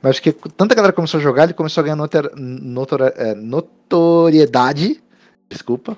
[0.01, 5.01] Mas que tanta galera começou a jogar, ele começou a ganhar notor, notor, é, notoriedade.
[5.49, 5.97] Desculpa.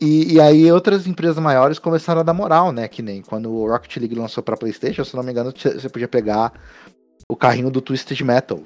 [0.00, 2.86] E, e, aí outras empresas maiores começaram a dar moral, né?
[2.86, 6.06] Que nem quando o Rocket League lançou pra Playstation, se não me engano, você podia
[6.06, 6.52] pegar
[7.28, 8.62] o carrinho do Twisted Metal.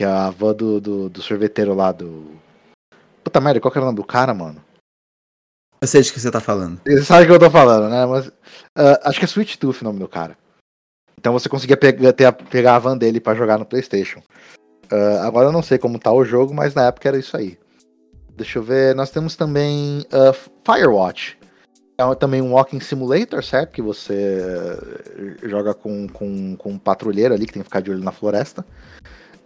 [0.00, 2.30] Que é a van do, do, do sorveteiro lá do.
[3.22, 4.64] Puta merda, qual que era o nome do cara, mano?
[5.82, 6.80] Eu sei de que você tá falando.
[6.86, 8.04] Você sabe o que eu tô falando, né?
[8.06, 10.36] Mas, uh, acho que é Sweet Tooth o nome do cara.
[11.18, 14.20] Então você conseguia pegar, ter, pegar a van dele para jogar no PlayStation.
[14.90, 17.58] Uh, agora eu não sei como tá o jogo, mas na época era isso aí.
[18.40, 18.94] Deixa eu ver.
[18.94, 21.38] Nós temos também uh, Firewatch.
[21.98, 23.72] É também um walking simulator, certo?
[23.72, 24.78] Que você
[25.42, 28.64] joga com, com, com um patrulheiro ali que tem que ficar de olho na floresta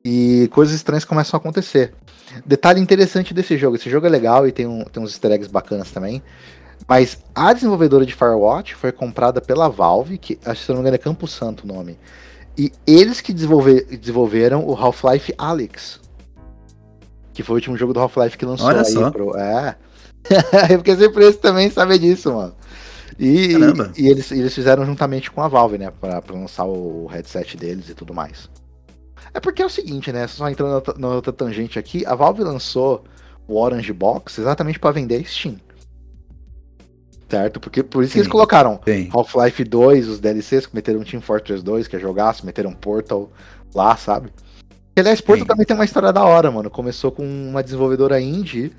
[0.04, 1.92] e coisas estranhas começam a acontecer.
[2.46, 5.50] Detalhe interessante desse jogo: esse jogo é legal e tem, um, tem uns easter eggs
[5.50, 6.22] bacanas também.
[6.86, 10.98] Mas a desenvolvedora de Firewatch foi comprada pela Valve, que se não me engano é
[10.98, 11.98] Campo Santo o nome.
[12.56, 16.03] E eles que desenvolver, desenvolveram o Half-Life Alyx.
[17.34, 19.10] Que foi o último jogo do Half-Life que lançou Olha aí só.
[19.10, 19.36] pro.
[19.36, 19.76] É.
[20.76, 22.54] Porque sempre esse também sabe disso, mano.
[23.18, 25.90] E, e, e, eles, eles fizeram juntamente com a Valve, né?
[26.00, 28.48] Pra, pra lançar o headset deles e tudo mais.
[29.32, 30.26] É porque é o seguinte, né?
[30.26, 33.04] Só entrando na outra tangente aqui, a Valve lançou
[33.46, 35.56] o Orange Box exatamente para vender Steam.
[37.28, 37.58] Certo?
[37.58, 38.14] Porque por isso Sim.
[38.14, 38.80] que eles colocaram
[39.12, 43.30] Half-Life 2, os DLCs, que meteram Team Fortress 2, que é jogaço, meteram Portal
[43.74, 44.30] lá, sabe?
[44.96, 45.48] E, aliás, Portal Sim.
[45.48, 46.70] também tem uma história da hora, mano.
[46.70, 48.72] Começou com uma desenvolvedora indie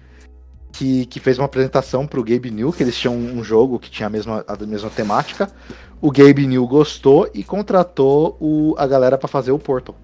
[0.72, 4.07] que, que fez uma apresentação pro Gabe New, que eles tinham um jogo que tinha
[4.07, 5.49] a mesma, a mesma temática.
[6.01, 9.95] O Gabe New gostou e contratou o, a galera para fazer o Portal.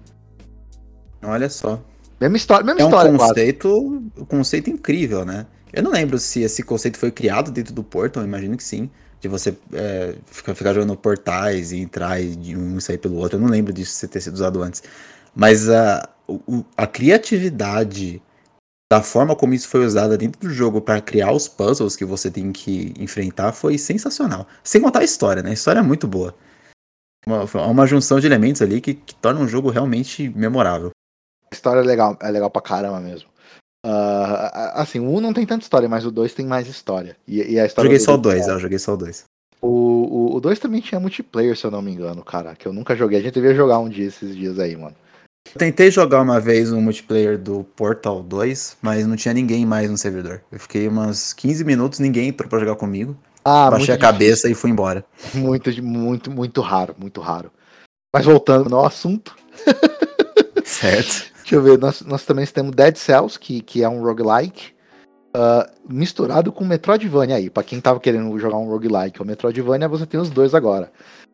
[1.22, 1.80] Olha só.
[2.20, 5.46] Mesma história, mesma é história, um conceito, um conceito incrível, né?
[5.72, 8.90] Eu não lembro se esse conceito foi criado dentro do Portal, imagino que sim.
[9.20, 13.38] De você é, ficar, ficar, jogando portais e entrar de um e sair pelo outro.
[13.38, 14.82] Eu não lembro disso ter sido usado antes.
[15.34, 16.08] Mas a,
[16.76, 18.22] a criatividade
[18.92, 22.30] da forma como isso foi usada dentro do jogo para criar os puzzles que você
[22.30, 24.46] tem que enfrentar foi sensacional.
[24.62, 25.50] Sem contar a história, né?
[25.50, 26.34] A história é muito boa.
[27.26, 30.90] Uma, uma junção de elementos ali que, que torna um jogo realmente memorável.
[31.50, 33.30] A história é legal, é legal pra caramba mesmo.
[33.84, 37.16] Uh, assim, o 1 não tem tanta história, mas o 2 tem mais história.
[37.26, 38.50] E, e a história joguei só o 2, é...
[38.50, 39.24] eu joguei só o 2.
[39.62, 42.56] O 2 também tinha multiplayer, se eu não me engano, cara.
[42.56, 43.20] Que eu nunca joguei.
[43.20, 44.96] A gente devia jogar um dia esses dias aí, mano.
[45.48, 49.90] Eu tentei jogar uma vez um multiplayer do Portal 2, mas não tinha ninguém mais
[49.90, 50.40] no servidor.
[50.50, 53.16] Eu fiquei umas 15 minutos, ninguém entrou pra jogar comigo.
[53.44, 54.50] Ah, Baixei a cabeça difícil.
[54.50, 55.04] e fui embora.
[55.34, 57.50] Muito, muito, muito raro, muito raro.
[58.14, 59.36] Mas voltando ao assunto.
[60.64, 61.32] certo.
[61.40, 64.72] Deixa eu ver, nós, nós também temos Dead Cells, que, que é um roguelike,
[65.36, 67.50] uh, misturado com Metroidvania aí.
[67.50, 70.90] Para quem tava querendo jogar um roguelike ou Metroidvania, você tem os dois agora.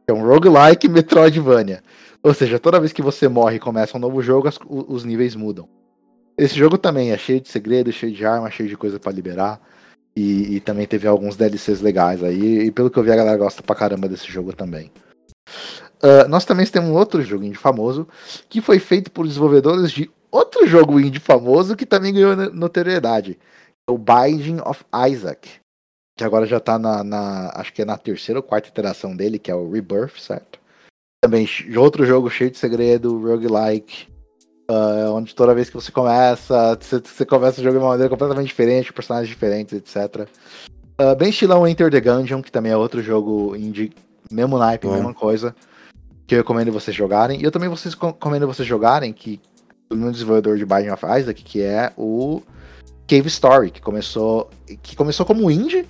[0.06, 1.82] É um roguelike e Metroidvania.
[2.22, 5.34] Ou seja, toda vez que você morre e começa um novo jogo, as, os níveis
[5.34, 5.68] mudam.
[6.36, 9.60] Esse jogo também é cheio de segredos, cheio de arma, cheio de coisa para liberar.
[10.14, 12.66] E, e, também teve alguns DLCs legais aí.
[12.66, 14.90] E pelo que eu vi, a galera gosta pra caramba desse jogo também.
[16.02, 18.06] Uh, nós também temos um outro jogo indie famoso
[18.48, 23.38] que foi feito por desenvolvedores de outro jogo indie famoso que também ganhou notoriedade.
[23.88, 25.48] O Binding of Isaac.
[26.16, 29.38] Que agora já tá na, na, Acho que é na terceira ou quarta iteração dele,
[29.38, 30.58] que é o Rebirth, certo?
[31.20, 34.08] Também outro jogo cheio de segredo, roguelike.
[34.70, 38.10] Uh, onde toda vez que você começa, você, você começa o jogo de uma maneira
[38.10, 40.28] completamente diferente, personagens diferentes, etc.
[41.00, 43.92] Uh, bem estilão Enter the Gungeon, que também é outro jogo indie,
[44.30, 44.92] mesmo naipe, Bom.
[44.92, 45.56] mesma coisa
[46.26, 47.40] que eu recomendo vocês jogarem.
[47.40, 49.40] E eu também vocês recomendo vocês jogarem que
[49.90, 52.42] o meu desenvolvedor de Binding of Isaac, que é o
[53.08, 54.50] Cave Story, que começou
[54.82, 55.86] que começou como indie,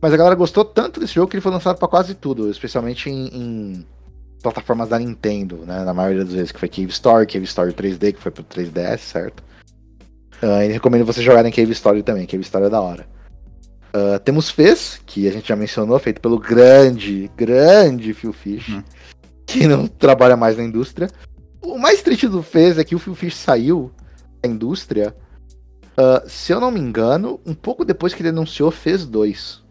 [0.00, 3.10] mas a galera gostou tanto desse jogo que ele foi lançado para quase tudo, especialmente
[3.10, 3.86] em, em,
[4.42, 8.14] plataformas da Nintendo, né, na maioria das vezes, que foi Cave Story, Cave Story 3D,
[8.14, 9.42] que foi pro 3DS, certo?
[10.42, 13.06] Uh, e recomendo vocês jogarem Cave Story também, Cave Story é da hora.
[13.94, 18.82] Uh, temos Fez, que a gente já mencionou, feito pelo grande, grande Phil Fish, Hum.
[19.46, 21.10] que não trabalha mais na indústria.
[21.60, 23.90] O mais triste do Fez é que o Phil Fish saiu
[24.40, 25.14] da indústria,
[25.98, 29.62] uh, se eu não me engano, um pouco depois que ele anunciou Fez 2.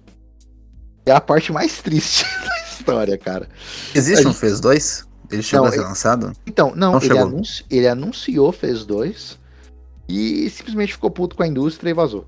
[1.05, 2.59] É a parte mais triste da
[2.89, 3.47] história, cara.
[3.93, 5.07] Existe A um Fez 2?
[5.31, 6.31] Ele chegou Não, a ser ele- lançado?
[6.45, 9.37] Então, não, Não ele, anunci- ele anunciou Fez 2
[10.07, 12.25] e simplesmente ficou puto com a indústria e vazou.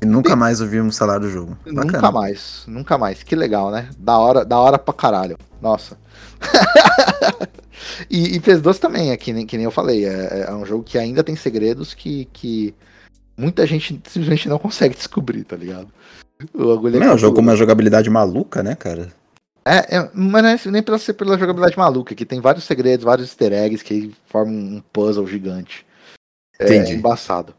[0.00, 1.56] E nunca mais ouvimos falar do jogo.
[1.66, 2.12] Nunca Bacana.
[2.12, 3.22] mais, nunca mais.
[3.22, 3.88] Que legal, né?
[3.98, 5.38] Da hora, da hora pra caralho.
[5.60, 5.96] Nossa.
[8.10, 10.04] e, e Fez 2 também, é que nem, que nem eu falei.
[10.04, 12.74] É, é um jogo que ainda tem segredos que, que
[13.36, 15.88] muita gente simplesmente não consegue descobrir, tá ligado?
[16.54, 19.12] O bagulho Não, é um jogo com uma jogabilidade maluca, né, cara?
[19.64, 23.04] É, é, mas não é nem pela ser pela jogabilidade maluca, que tem vários segredos,
[23.04, 25.84] vários easter eggs que formam um puzzle gigante.
[26.58, 26.94] É Entendi.
[26.94, 27.54] embaçado.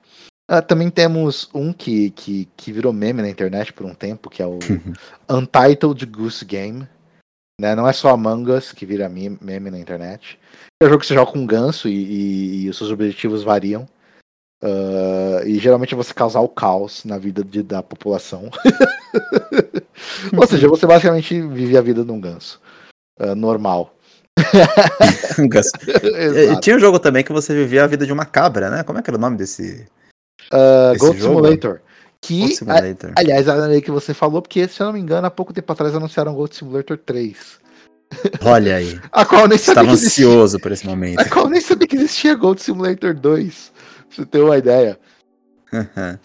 [0.49, 4.41] Ah, também temos um que, que, que virou meme na internet por um tempo, que
[4.41, 4.57] é o
[5.29, 6.87] Untitled Goose Game.
[7.59, 7.75] Né?
[7.75, 10.39] Não é só Among Us que vira meme, meme na internet.
[10.81, 13.43] É um jogo que você joga com um ganso e, e- e os seus objetivos
[13.43, 13.87] variam.
[14.63, 18.49] Ah, e geralmente é você causar o caos na vida de- da população.
[20.35, 22.59] Ou seja, você basicamente vive a vida de um ganso.
[23.19, 23.93] ah, normal.
[25.37, 26.61] É, Exato.
[26.61, 28.83] Tinha um jogo também que você vivia a vida de uma cabra, né?
[28.83, 29.85] Como é que era o nome desse
[30.51, 31.35] Ah, esse Goat jogo?
[31.41, 31.81] Simulator.
[32.21, 33.11] Que, a- Simulator?
[33.15, 35.71] aliás, a lei que você falou, porque se eu não me engano, há pouco tempo
[35.71, 37.59] atrás anunciaram Goat Simulator 3.
[38.43, 38.99] Olha aí.
[39.11, 41.19] A qual eu nem sabia Estava ansioso por esse momento.
[41.19, 43.71] A qual nem sabia que existia Goat Simulator 2.
[44.11, 44.99] Você ter uma ideia.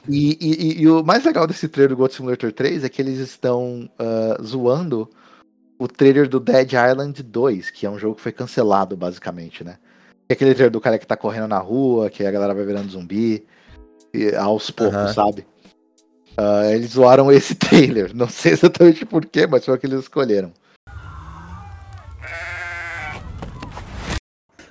[0.08, 3.18] E, e- e- o mais legal desse trailer do Goat Simulator 3 é que eles
[3.18, 5.10] estão ah, zoando
[5.78, 9.78] o trailer do Dead Island 2, que é um jogo que foi cancelado, basicamente, né?
[10.28, 12.90] É aquele trailer do cara que tá correndo na rua, que a galera vai virando
[12.92, 13.44] zumbi,
[14.14, 15.12] e aos poucos, Aham.
[15.12, 15.44] sabe?
[16.36, 18.14] Ah, eles zoaram esse trailer.
[18.14, 20.52] Não sei exatamente porquê, mas foi o que eles escolheram.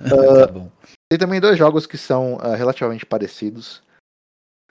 [0.00, 0.70] tá bom.
[1.12, 3.82] Tem também dois jogos que são ah, relativamente parecidos.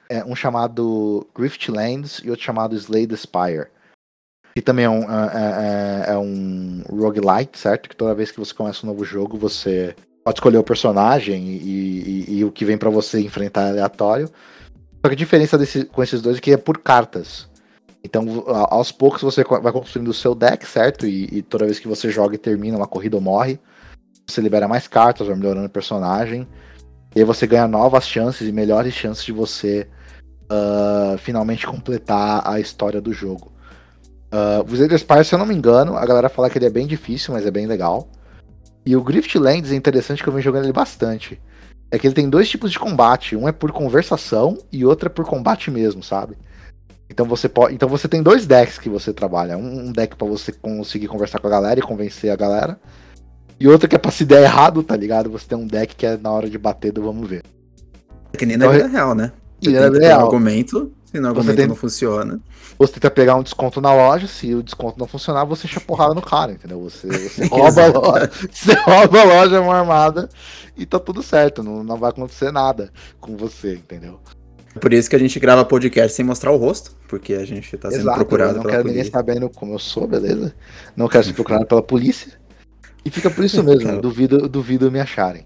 [0.10, 3.68] É um chamado Griftlands e outro chamado Slay the Spire.
[4.56, 5.32] Que também é um, ah,
[6.08, 7.88] é, é- é um roguelite, certo?
[7.88, 12.26] Que toda vez que você começa um novo jogo, você pode escolher o personagem e,
[12.28, 14.28] e- e o que vem pra você enfrentar é aleatório.
[14.28, 17.48] Só que a diferença desse, com esses dois é que é por cartas.
[18.04, 21.06] Então, aos poucos você vai construindo o seu deck, certo?
[21.06, 23.60] E, e toda vez que você joga e termina uma corrida ou morre,
[24.28, 26.48] você libera mais cartas, vai melhorando o personagem.
[27.16, 29.88] E aí você ganha novas chances e melhores chances de você
[30.52, 33.54] ah, finalmente completar a história do jogo.
[34.34, 36.70] Uh, o Slay Spire, se eu não me engano, a galera fala que ele é
[36.70, 38.10] bem difícil, mas é bem legal.
[38.86, 41.40] E o Griftlands é interessante que eu venho jogando ele bastante.
[41.90, 43.36] É que ele tem dois tipos de combate.
[43.36, 46.38] Um é por conversação e outro é por combate mesmo, sabe?
[47.10, 49.58] Então você pode, então você tem dois decks que você trabalha.
[49.58, 52.80] Um, um deck pra você conseguir conversar com a galera e convencer a galera.
[53.62, 55.30] E outro que é pra se der errado, tá ligado?
[55.30, 57.44] Você tem um deck que é na hora de bater do vamos ver.
[58.34, 59.32] É que nem na Então, vida real, né?
[59.62, 60.26] e Você tenta ter um real.
[60.26, 62.40] argumento, se no argumento tem- não funciona.
[62.80, 65.82] Você tenta pegar um desconto na loja, se o desconto não funcionar, você enche a
[65.82, 66.82] porrada no cara, entendeu?
[66.82, 70.28] Você, você rouba a loja, você rouba a loja mão armada
[70.76, 72.90] e tá tudo certo, não, não vai acontecer nada
[73.20, 74.20] com você, entendeu?
[74.80, 77.92] Por isso que a gente grava podcast sem mostrar o rosto, porque a gente tá
[77.92, 80.56] sendo Exato, procurado não pela quero ninguém sabendo como eu sou, beleza?
[80.96, 82.40] Não quero ser procurado pela polícia.
[83.04, 85.46] E fica por isso mesmo, duvido, duvido me acharem.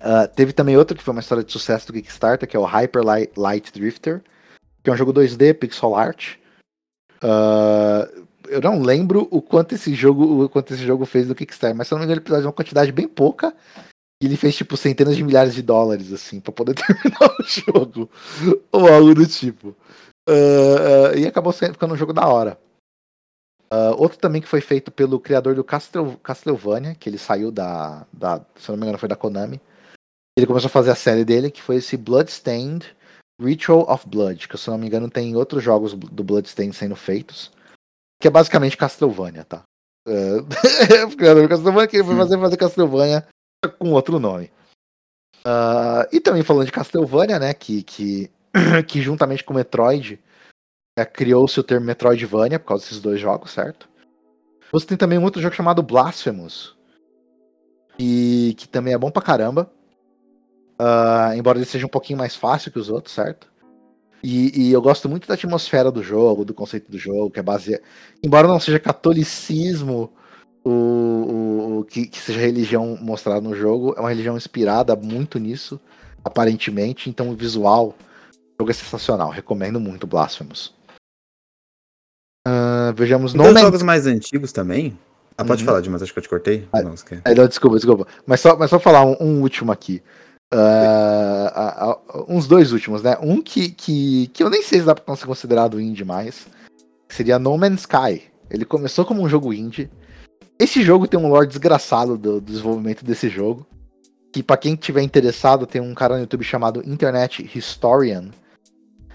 [0.00, 2.64] Ah, teve também outro que foi uma história de sucesso do Kickstarter, que é o
[2.64, 4.22] Hyper Light, Light Drifter,
[4.82, 6.36] que é um jogo 2D, pixel art.
[7.22, 8.08] Ah,
[8.48, 11.88] eu não lembro o quanto esse jogo, o quanto esse jogo fez no Kickstarter, mas
[11.88, 13.54] se eu não me engano, ele precisava de uma quantidade bem pouca.
[14.22, 18.10] E ele fez tipo centenas de milhares de dólares, assim, pra poder terminar o jogo.
[18.72, 19.76] Ou algo do tipo.
[20.28, 22.58] Ah, e acabou sendo, ficando um jogo da hora.
[23.70, 28.06] Ah, outro também que foi feito pelo criador do Castel, Castlevania, que ele saiu da,
[28.12, 28.40] da.
[28.56, 29.60] Se eu não me engano, foi da Konami.
[30.36, 32.94] Ele começou a fazer a série dele, que foi esse Bloodstained
[33.40, 36.94] Ritual of Blood, que se eu não me engano tem outros jogos do Bloodstained sendo
[36.94, 37.50] feitos.
[38.20, 39.62] Que é basicamente Castlevania, tá?
[40.06, 43.26] Ah, o criador do Castlevania que ele foi fazer, fazer Castlevania
[43.78, 44.50] com outro nome.
[45.44, 47.52] Ah, e também falando de Castlevania, né?
[47.52, 48.30] Que, que,
[48.86, 50.20] que juntamente com Metroid
[51.04, 53.88] criou-se o termo Metroidvania por causa desses dois jogos, certo?
[54.72, 56.74] Você tem também um outro jogo chamado Blasphemous.
[57.98, 59.70] E que também é bom pra caramba.
[60.78, 63.48] Ah, embora ele seja um pouquinho mais fácil que os outros, certo?
[64.22, 67.42] E, e eu gosto muito da atmosfera do jogo, do conceito do jogo, que é
[67.42, 67.82] baseado.
[68.22, 70.12] Embora não seja catolicismo
[70.64, 75.38] o, o, o que, que seja religião mostrada no jogo, é uma religião inspirada muito
[75.38, 75.80] nisso,
[76.24, 77.08] aparentemente.
[77.08, 77.94] Então o visual
[78.32, 79.30] do jogo é sensacional.
[79.30, 80.75] Recomendo muito Blasphemous.
[82.94, 84.96] Vejamos No No jogos mais antigos também.
[85.38, 85.66] Ah, pode Uhum.
[85.66, 86.66] falar, Dimas, acho que eu te cortei.
[86.72, 88.06] Ah, Não, quer- É, não, desculpa, desculpa.
[88.26, 90.02] Mas só, mas só falar um, um último aqui.
[90.52, 93.16] Ah, uns dois últimos, né?
[93.22, 96.46] Um que, que, que eu nem sei se dá pra ser considerado indie mais.
[97.08, 98.22] Seria No Man's Sky.
[98.50, 99.90] Ele começou como um jogo indie.
[100.58, 103.66] Esse jogo tem um lore desgraçado do, do desenvolvimento desse jogo.
[104.32, 108.30] Que pra quem tiver interessado, tem um cara no YouTube chamado Internet Historian.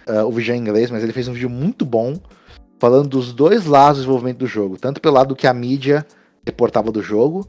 [0.07, 2.19] Ah, o vídeo é em inglês, mas ele fez um vídeo muito bom
[2.81, 4.75] falando dos dois lados do desenvolvimento do jogo.
[4.75, 6.03] Tanto pelo lado que a mídia
[6.43, 7.47] reportava do jogo,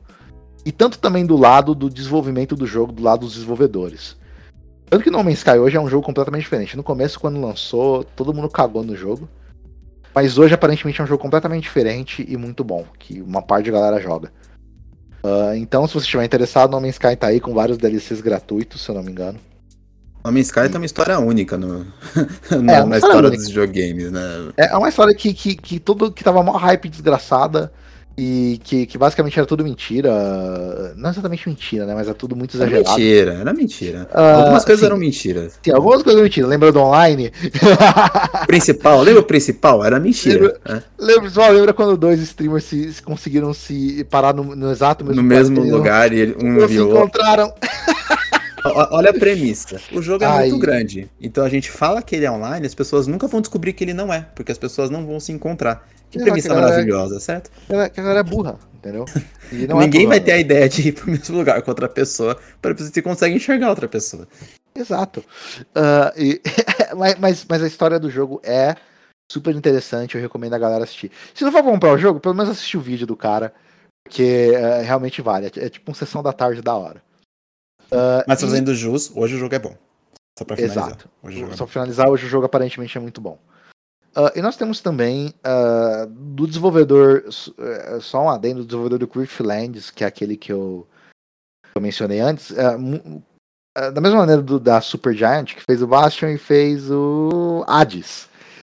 [0.62, 4.14] e tanto também do lado do desenvolvimento do jogo, do lado dos desenvolvedores.
[4.90, 6.76] Tanto que No Man's Sky hoje é um jogo completamente diferente.
[6.76, 9.26] No começo, quando lançou, todo mundo cagou no jogo.
[10.14, 13.78] Mas hoje, aparentemente, é um jogo completamente diferente e muito bom, que uma parte da
[13.78, 14.30] galera joga.
[15.24, 18.82] Ah, então, se você estiver interessado, No Man's Sky tá aí com vários DLCs gratuitos,
[18.82, 19.38] se eu não me engano.
[20.30, 21.84] Man's Sky tem uma história única no,
[22.62, 23.36] na, É, na história única.
[23.36, 24.20] dos videogames, né?
[24.56, 27.72] É uma história que, que, que tudo que tava mó hype desgraçada
[28.16, 30.12] e que, que basicamente era tudo mentira.
[30.96, 31.94] Não exatamente mentira, né?
[31.94, 32.90] Mas é tudo muito Era exagerado.
[32.90, 34.08] mentira, era mentira.
[34.12, 34.86] Ah, Algumas coisas sim.
[34.86, 35.58] eram mentiras.
[35.62, 36.48] Tem algumas coisas mentiras.
[36.50, 37.32] Lembra do online?
[38.46, 39.84] Principal, lembra o principal?
[39.84, 40.60] Era mentira.
[40.68, 40.82] né?
[40.98, 45.22] lembra, só lembra quando dois streamers se, se conseguiram se parar no, no exato mesmo
[45.22, 47.52] No mesmo lugar, lugar e ele- um se encontraram.
[48.64, 49.80] Olha a premissa.
[49.92, 50.48] O jogo é Ai.
[50.48, 51.10] muito grande.
[51.20, 53.94] Então a gente fala que ele é online, as pessoas nunca vão descobrir que ele
[53.94, 55.88] não é, porque as pessoas não vão se encontrar.
[56.10, 56.68] Que premissa galera.
[56.68, 57.50] maravilhosa, certo?
[57.66, 59.06] Que a galera é burra, entendeu?
[59.50, 60.26] É Ninguém vai burra.
[60.26, 63.70] ter a ideia de ir pro mesmo lugar com outra pessoa para você consegue enxergar
[63.70, 64.28] outra pessoa.
[64.74, 65.24] Exato.
[65.74, 66.40] Ah, e-
[67.18, 68.76] mas, mas, a história do jogo é
[69.30, 71.10] super interessante, eu recomendo a galera assistir.
[71.34, 73.52] Se não for comprar o jogo, pelo menos assistir o vídeo do cara,
[74.04, 75.46] porque é, realmente vale.
[75.46, 77.02] É, é tipo uma sessão da tarde da hora.
[77.92, 79.76] Ah, Mas e- fazendo jus, hoje o jogo é bom.
[80.38, 80.86] Só pra finalizar.
[80.88, 81.08] Exato.
[81.22, 83.38] Hoje o é Só pra finalizar, hoje o jogo aparentemente é muito bom.
[84.14, 87.24] Ah, e nós temos também ah, do desenvolvedor,
[87.58, 90.86] eh, só um adendo, do desenvolvedor do Criftlands, que é aquele que eu,
[91.70, 93.22] que eu mencionei antes, mu-
[93.76, 98.28] ah, da mesma maneira do, da Supergiant, que fez o Bastion e fez o Hades.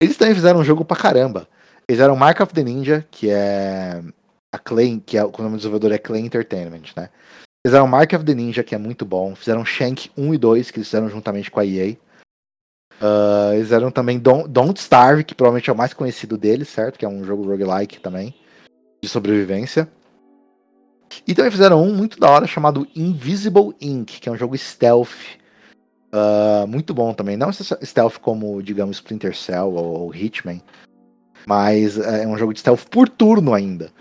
[0.03, 1.47] Eles também fizeram um jogo pra caramba.
[1.89, 4.03] Eles fizeram Mark of the Ninja, que é
[4.55, 7.09] a Clay, que é, o nome do desenvolvedor é Clay Entertainment, né?
[7.65, 9.37] Fizeram Mark of the Ninja, que é muito bom.
[9.37, 11.97] Fizeram Shank 1 e 2, que eles fizeram juntamente com a EA.
[13.01, 16.99] Ah, eles fizeram também Don't, Don't Starve, que provavelmente é o mais conhecido deles, certo?
[16.99, 18.35] Que é um jogo roguelike também,
[19.01, 19.89] de sobrevivência.
[21.27, 25.39] E também fizeram um muito da hora chamado Invisible Ink, que é um jogo stealth.
[26.13, 27.37] ah, muito bom também.
[27.37, 30.61] Não stealth como, digamos, Splinter Cell ou Hitman.
[31.47, 33.93] Mas é um jogo de stealth por turno ainda.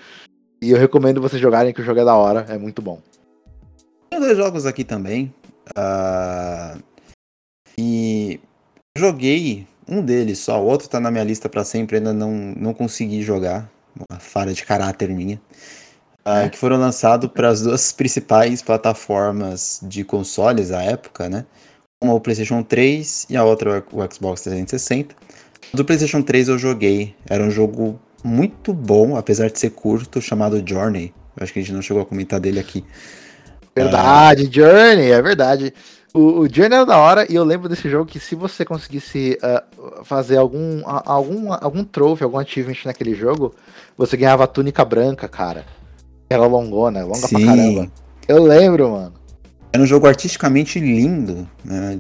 [0.60, 3.00] E eu recomendo vocês jogarem, que o jogo é da hora, é muito bom.
[4.22, 5.34] Dois jogos aqui também.
[5.76, 6.78] ah,
[7.76, 8.40] e
[8.96, 12.72] joguei um deles só, o outro tá na minha lista pra sempre, ainda não, não
[12.72, 13.68] consegui jogar.
[13.96, 15.42] Uma falha de caráter minha.
[16.24, 16.50] ah, É.
[16.50, 21.44] Que foram lançados para as duas principais plataformas de consoles à época, né?
[22.04, 25.16] Uma o PlayStation 3 e a outra o Xbox 360.
[25.74, 27.16] Do PlayStation 3 eu joguei.
[27.28, 31.12] Era um jogo muito bom, apesar de ser curto, chamado Journey.
[31.36, 32.86] Eu acho que a gente não chegou a comentar dele aqui.
[33.76, 35.74] Verdade, Journey, é verdade.
[36.14, 39.38] O, o Journey era da hora e eu lembro desse jogo que se você conseguisse
[39.42, 39.64] ah,
[40.04, 43.56] fazer algum, algum, algum trophy, algum achievement naquele jogo,
[43.98, 45.66] você ganhava a túnica branca, cara.
[46.30, 47.92] Era longona, longa pra caramba.
[48.28, 49.14] Eu lembro, mano.
[49.74, 51.48] Era um jogo artisticamente lindo.
[51.64, 52.00] Né?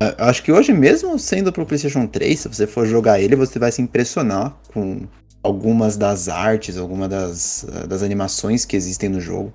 [0.00, 3.58] Eu Acho que hoje, mesmo sendo pro PlayStation 3, se você for jogar ele, você
[3.58, 5.06] vai se impressionar com
[5.42, 9.52] algumas das artes, algumas das, das animações que existem no jogo.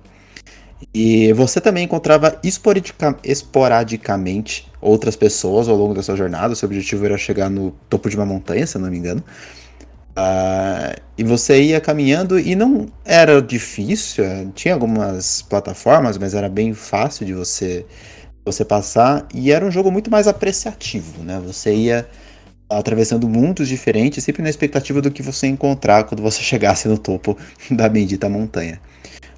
[0.94, 6.54] E você também encontrava esporadica- esporadicamente outras pessoas ao longo da sua jornada.
[6.54, 9.22] Seu objetivo era chegar no topo de uma montanha, se não me engano.
[10.14, 16.48] Ah, e você ia caminhando e não era difícil, eh, tinha algumas plataformas, mas era
[16.50, 17.86] bem fácil de você
[18.44, 21.40] você passar e era um jogo muito mais apreciativo, né?
[21.46, 22.08] Você ia
[22.68, 27.36] atravessando mundos diferentes, sempre na expectativa do que você encontrar quando você chegasse no topo
[27.70, 28.80] da bendita montanha.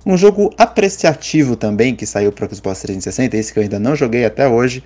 [0.07, 3.97] Um jogo apreciativo também que saiu para o Xbox 360, esse que eu ainda não
[3.97, 4.85] joguei até hoje,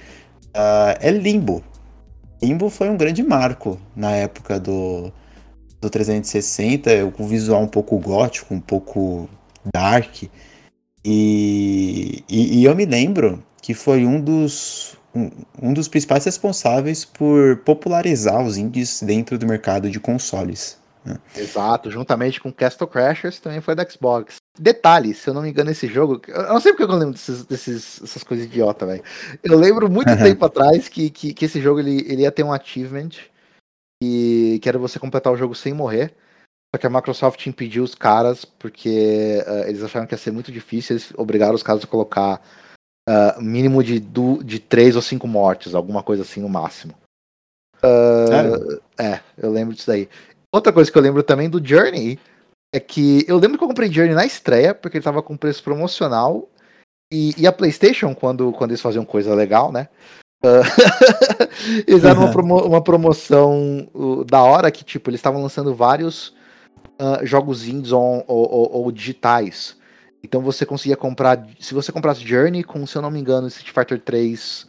[0.55, 1.63] ah, é Limbo.
[2.41, 5.13] Limbo foi um grande marco na época do,
[5.81, 9.29] do 360, com um visual um pouco gótico, um pouco
[9.75, 10.23] dark.
[11.05, 17.05] E, e, e eu me lembro que foi um dos, um, um dos principais responsáveis
[17.05, 20.78] por popularizar os indies dentro do mercado de consoles.
[21.37, 24.37] Exato, juntamente com Castle Crashers, também foi da Xbox.
[24.59, 26.21] Detalhe, se eu não me engano, esse jogo.
[26.27, 29.03] Eu não sei porque eu lembro desses, desses- dessas coisas idiota, velho.
[29.43, 32.53] Eu lembro muito tempo atrás que, que, que esse jogo ele, ele ia ter um
[32.53, 33.11] achievement
[34.03, 36.15] que, que era você completar o jogo sem morrer.
[36.75, 40.53] Só que a Microsoft impediu os caras porque uh, eles acharam que ia ser muito
[40.53, 42.43] difícil, eles obrigaram os caras a colocar
[43.09, 46.95] uh, mínimo de, du, de três ou cinco mortes, alguma coisa assim no máximo.
[47.79, 50.09] Uh, é, eu lembro disso daí.
[50.53, 52.19] Outra coisa que eu lembro também do Journey
[52.73, 55.63] é que eu lembro que eu comprei Journey na estreia, porque ele tava com preço
[55.63, 56.49] promocional.
[57.13, 59.89] E, e a PlayStation, quando, quando eles faziam coisa legal, né?
[60.45, 60.63] Uh,
[61.87, 66.35] eles eram uma, promo uma promoção uh, da hora que, tipo, eles estavam lançando vários
[67.01, 69.77] uh, jogos indies ou, ou, ou, ou, digitais.
[70.23, 71.47] Então você conseguia comprar.
[71.59, 74.69] Se você comprasse Journey com, se eu não me engano, Street Fighter 3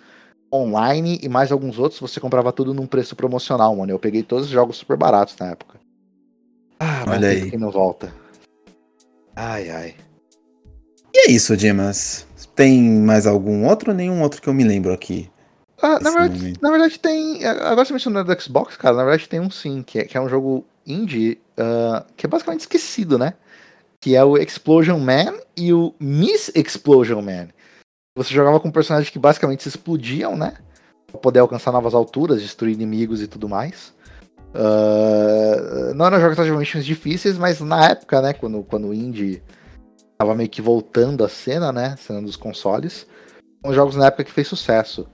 [0.51, 3.91] online e mais alguns outros, você comprava tudo num preço promocional, mano.
[3.91, 5.79] Eu peguei todos os jogos super baratos na época.
[6.79, 7.49] Ah, Olha aí.
[7.49, 8.13] que não volta.
[9.35, 9.95] Ai, ai.
[11.13, 12.25] E é isso, Dimas.
[12.55, 15.29] Tem mais algum outro ou nenhum outro que eu me lembro aqui?
[15.81, 17.45] Ah, na, verdade, na verdade tem.
[17.45, 18.97] Agora você mencionou do Xbox, cara.
[18.97, 22.29] Na verdade tem um sim, que é, que é um jogo indie uh, que é
[22.29, 23.33] basicamente esquecido, né?
[24.01, 27.47] Que é o Explosion Man e o Miss Explosion Man.
[28.19, 30.55] Você jogava com personagens que basicamente se explodiam, né?
[31.07, 33.93] Pra poder alcançar novas alturas, destruir inimigos e tudo mais.
[34.53, 39.41] Uh, não eram jogos relativamente difíceis, mas na época, né, quando, quando o indie
[40.17, 43.07] tava meio que voltando à cena, né, cena dos consoles,
[43.63, 45.07] são jogos na época que fez sucesso.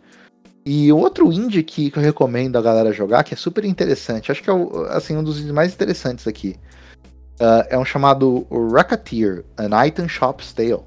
[0.66, 4.42] E outro indie que, que eu recomendo a galera jogar, que é super interessante, acho
[4.42, 4.54] que é
[4.90, 6.56] assim, um dos mais interessantes aqui,
[7.40, 10.82] uh, é um chamado Racketeer, An Item Shop's Tale,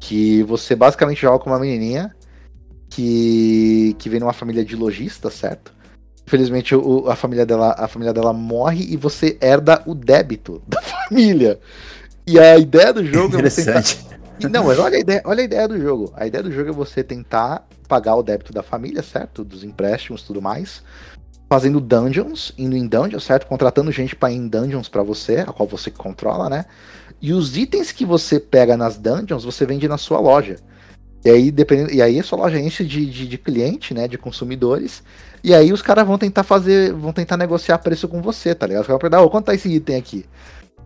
[0.00, 2.16] que você basicamente joga com uma menininha
[2.88, 5.72] que, que vem numa família de lojistas, certo?
[6.26, 10.80] Infelizmente o, a, família dela, a família dela morre e você herda o débito da
[10.80, 11.60] família.
[12.26, 14.10] E a ideia do jogo é você tentar...
[14.50, 16.12] Não, mas olha a, ideia, olha a ideia do jogo.
[16.16, 19.44] A ideia do jogo é você tentar pagar o débito da família, certo?
[19.44, 20.82] Dos empréstimos e tudo mais.
[21.52, 23.46] Fazendo dungeons, indo em dungeons, certo?
[23.46, 26.64] Contratando gente para ir em dungeons para você, a qual você controla, né?
[27.20, 30.56] E os itens que você pega nas dungeons, você vende na sua loja.
[31.24, 34.08] E aí, dependendo, e aí a sua loja enche de, de, de cliente, né?
[34.08, 35.02] De consumidores.
[35.44, 36.92] E aí os caras vão tentar fazer.
[36.94, 38.82] Vão tentar negociar preço com você, tá ligado?
[38.82, 40.24] Os caras vão perguntar, oh, quanto tá esse item aqui?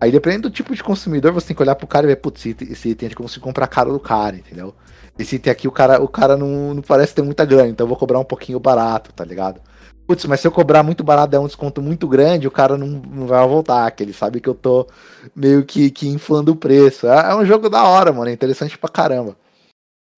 [0.01, 2.45] Aí dependendo do tipo de consumidor, você tem que olhar pro cara e ver, putz,
[2.47, 4.75] esse item é como se comprar caro do cara, entendeu?
[5.19, 7.89] Esse item aqui o cara, o cara não, não parece ter muita grana, então eu
[7.89, 9.61] vou cobrar um pouquinho barato, tá ligado?
[10.07, 12.87] Putz, mas se eu cobrar muito barato der um desconto muito grande, o cara não,
[12.87, 14.87] não vai voltar, que ele sabe que eu tô
[15.35, 17.07] meio que, que inflando o preço.
[17.07, 19.37] É, é um jogo da hora, mano, é interessante pra caramba.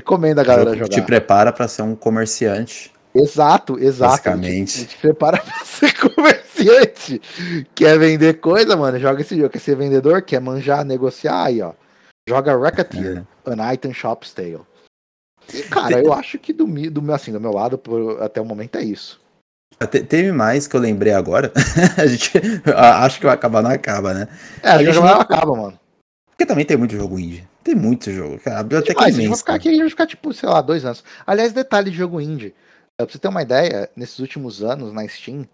[0.01, 0.89] Recomendo a galera jogar.
[0.89, 2.93] Te prepara para ser um comerciante.
[3.14, 4.11] Exato, exato.
[4.11, 4.76] Basicamente.
[4.76, 7.20] A gente, prepara pra ser comerciante.
[7.74, 8.99] Quer vender coisa, mano?
[8.99, 9.51] Joga esse jogo.
[9.51, 10.20] Quer ser vendedor?
[10.22, 11.45] Quer manjar, negociar?
[11.45, 11.72] Aí, ó.
[12.28, 13.51] Joga Racketeer, é.
[13.51, 14.61] An Item Shop's Tale.
[15.55, 18.76] E, cara, eu acho que do, do, assim, do meu lado, por, até o momento,
[18.76, 19.20] é isso.
[19.85, 21.53] Te, teve mais que eu lembrei agora.
[21.99, 22.33] a gente
[22.74, 24.29] acho que vai acabar, não acaba, né?
[24.62, 25.79] É, a, a gente não acaba, mano.
[26.31, 27.47] Porque também tem muito jogo indie.
[27.62, 28.61] Tem muito jogo, cara.
[28.61, 29.36] A biblioteca é imensa.
[29.39, 31.03] ficar aqui, a gente vai ficar, tipo, sei lá, dois anos.
[31.27, 32.55] Aliás, detalhe de jogo indie.
[32.97, 35.47] Pra você ter uma ideia, nesses últimos anos na Steam,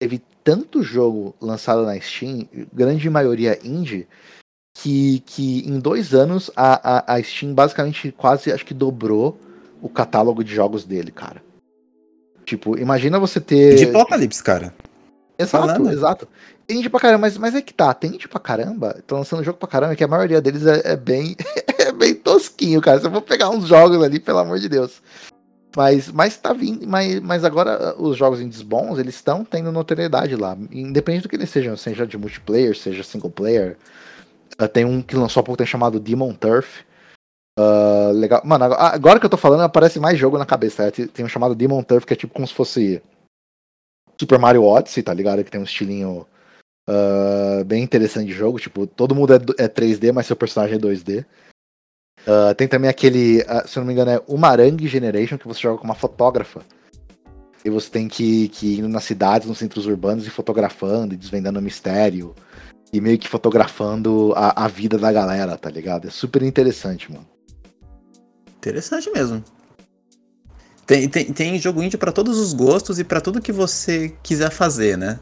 [0.00, 4.06] teve tanto jogo lançado na Steam, grande maioria indie,
[4.76, 9.38] que, que em dois anos a, a, a Steam basicamente quase acho que dobrou
[9.82, 11.42] o catálogo de jogos dele, cara.
[12.48, 13.74] Tipo, imagina você ter.
[13.74, 14.72] De Apocalipse, cara.
[15.38, 15.92] Exato, Falando.
[15.92, 16.26] exato.
[16.66, 19.44] Tem indie pra caramba, mas, mas é que tá, tem indie pra caramba, tô lançando
[19.44, 21.36] jogo pra caramba, que a maioria deles é, é bem
[21.78, 22.98] é bem tosquinho, cara.
[22.98, 25.02] Se eu vou pegar uns jogos ali, pelo amor de Deus.
[25.76, 29.70] Mas, mas tá vindo, mas, mas agora uh, os jogos indies bons, eles estão tendo
[29.70, 30.56] notoriedade lá.
[30.72, 33.76] Independente do que eles sejam, seja de multiplayer, seja single player.
[34.58, 36.80] Uh, tem um que lançou há pouco tempo chamado Demon Turf.
[37.58, 38.40] Uh, legal.
[38.44, 40.84] Mano, agora que eu tô falando, aparece mais jogo na cabeça.
[40.84, 40.92] Né?
[40.92, 43.02] Tem um chamado Demon Turf, que é tipo como se fosse
[44.20, 45.42] Super Mario Odyssey, tá ligado?
[45.42, 46.24] Que tem um estilinho
[46.88, 48.60] uh, bem interessante de jogo.
[48.60, 51.26] Tipo, todo mundo é, é 3D, mas seu personagem é 2D.
[52.20, 55.78] Uh, tem também aquele, se eu não me engano, é Umarang Generation, que você joga
[55.78, 56.60] com uma fotógrafa.
[57.64, 61.58] E você tem que, que ir nas cidades, nos centros urbanos e fotografando e desvendando
[61.58, 62.36] o mistério.
[62.92, 66.06] E meio que fotografando a, a vida da galera, tá ligado?
[66.06, 67.26] É super interessante, mano.
[68.68, 69.42] Interessante mesmo.
[70.86, 74.50] Tem, tem, tem jogo indie para todos os gostos e para tudo que você quiser
[74.50, 75.18] fazer, né?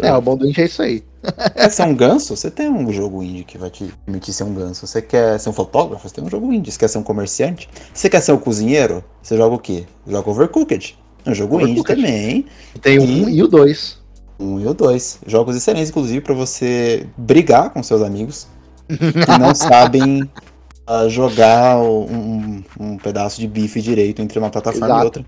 [0.00, 1.02] É, o bom do indie é isso aí.
[1.56, 2.36] Quer ser um ganso?
[2.36, 4.86] Você tem um jogo indie que vai te permitir ser um ganso.
[4.86, 6.08] Você quer ser um fotógrafo?
[6.08, 6.70] Você tem um jogo indie.
[6.70, 7.68] Você quer ser um comerciante?
[7.92, 9.02] Você quer ser um cozinheiro?
[9.20, 9.86] Você joga o quê?
[10.06, 10.96] Joga Overcooked.
[11.24, 11.80] É um jogo Overcooked.
[11.80, 12.46] indie também.
[12.80, 13.98] Tem um e o dois.
[14.38, 15.18] Um e o dois.
[15.26, 18.46] Jogos excelentes, inclusive, para você brigar com seus amigos
[18.88, 20.30] que não sabem
[20.88, 25.02] uh, jogar um, um, pedaço de bife direito entre uma plataforma Exato.
[25.02, 25.24] e outra.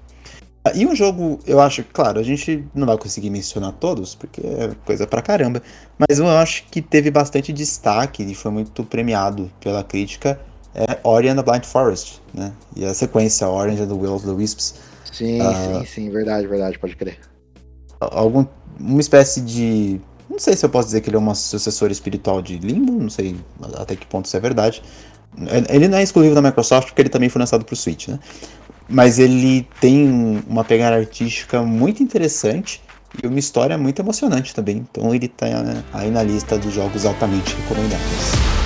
[0.74, 4.72] E um jogo, eu acho, claro, a gente não vai conseguir mencionar todos, porque é
[4.84, 5.62] coisa pra caramba,
[5.96, 10.40] mas eu acho que teve bastante destaque e foi muito premiado pela crítica,
[10.74, 12.52] é Ori and the Blind Forest, né?
[12.74, 14.74] E a sequência Orange and the Will of the Wisps.
[15.10, 17.18] Sim, uh, sim, sim, verdade, verdade, pode crer.
[17.98, 18.44] Algum,
[18.78, 20.00] uma espécie de...
[20.28, 23.08] Não sei se eu posso dizer que ele é uma sucessora espiritual de Limbo, não
[23.08, 23.36] sei
[23.76, 24.82] até que ponto isso é verdade.
[25.68, 28.18] Ele não é exclusivo da Microsoft porque ele também foi lançado pro Switch, né?
[28.88, 32.80] mas ele tem uma pegada artística muito interessante
[33.22, 34.86] e uma história muito emocionante também.
[34.90, 35.46] Então ele está
[35.92, 38.65] aí na lista dos jogos altamente recomendados.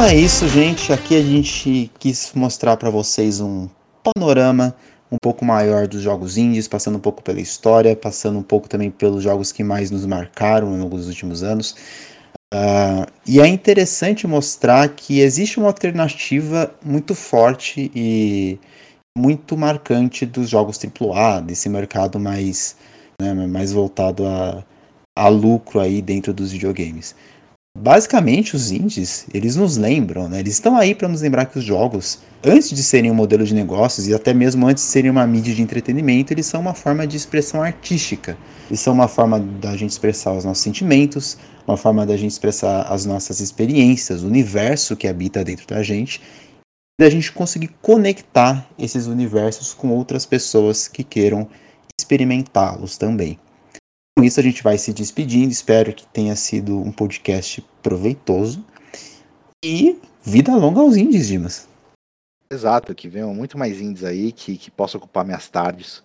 [0.00, 0.94] Então é isso, gente.
[0.94, 3.68] Aqui a gente quis mostrar para vocês um
[4.02, 4.74] panorama
[5.12, 8.90] um pouco maior dos jogos indies, passando um pouco pela história, passando um pouco também
[8.90, 11.76] pelos jogos que mais nos marcaram nos últimos anos.
[12.54, 18.58] Uh, e é interessante mostrar que existe uma alternativa muito forte e
[19.14, 22.74] muito marcante dos jogos AAA, desse mercado mais,
[23.20, 24.64] né, mais voltado a,
[25.14, 27.14] a lucro aí dentro dos videogames.
[27.78, 30.40] Basicamente, os indies, eles nos lembram, né?
[30.40, 33.54] Eles estão aí para nos lembrar que os jogos, antes de serem um modelo de
[33.54, 37.06] negócios e até mesmo antes de serem uma mídia de entretenimento, eles são uma forma
[37.06, 38.36] de expressão artística.
[38.68, 42.82] Eles são uma forma da gente expressar os nossos sentimentos, uma forma da gente expressar
[42.82, 46.20] as nossas experiências, o universo que habita dentro da gente,
[47.00, 51.48] e da gente conseguir conectar esses universos com outras pessoas que queiram
[51.98, 53.38] experimentá-los também.
[54.16, 55.50] Com isso a gente vai se despedindo.
[55.50, 58.64] Espero que tenha sido um podcast proveitoso.
[59.64, 61.68] E vida longa aos indies, Dimas.
[62.52, 66.02] Exato, que venham muito mais indies aí que, que possam ocupar minhas tardes.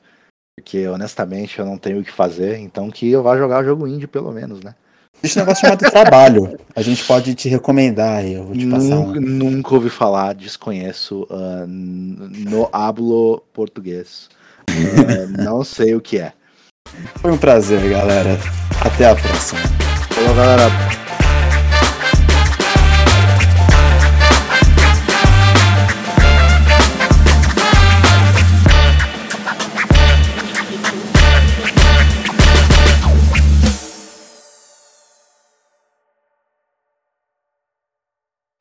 [0.57, 4.07] Porque honestamente eu não tenho o que fazer, então que eu vá jogar jogo indie
[4.07, 4.73] pelo menos, né?
[5.21, 6.59] Existe um negócio chamado trabalho.
[6.75, 8.33] A gente pode te recomendar aí.
[8.33, 9.21] Eu vou te passar nunca, um...
[9.21, 11.23] nunca ouvi falar, desconheço.
[11.23, 14.29] Uh, no hablo português.
[14.69, 16.33] Uh, não sei o que é.
[17.21, 18.39] Foi um prazer, galera.
[18.81, 19.59] Até a próxima.
[20.11, 21.04] Falou, galera.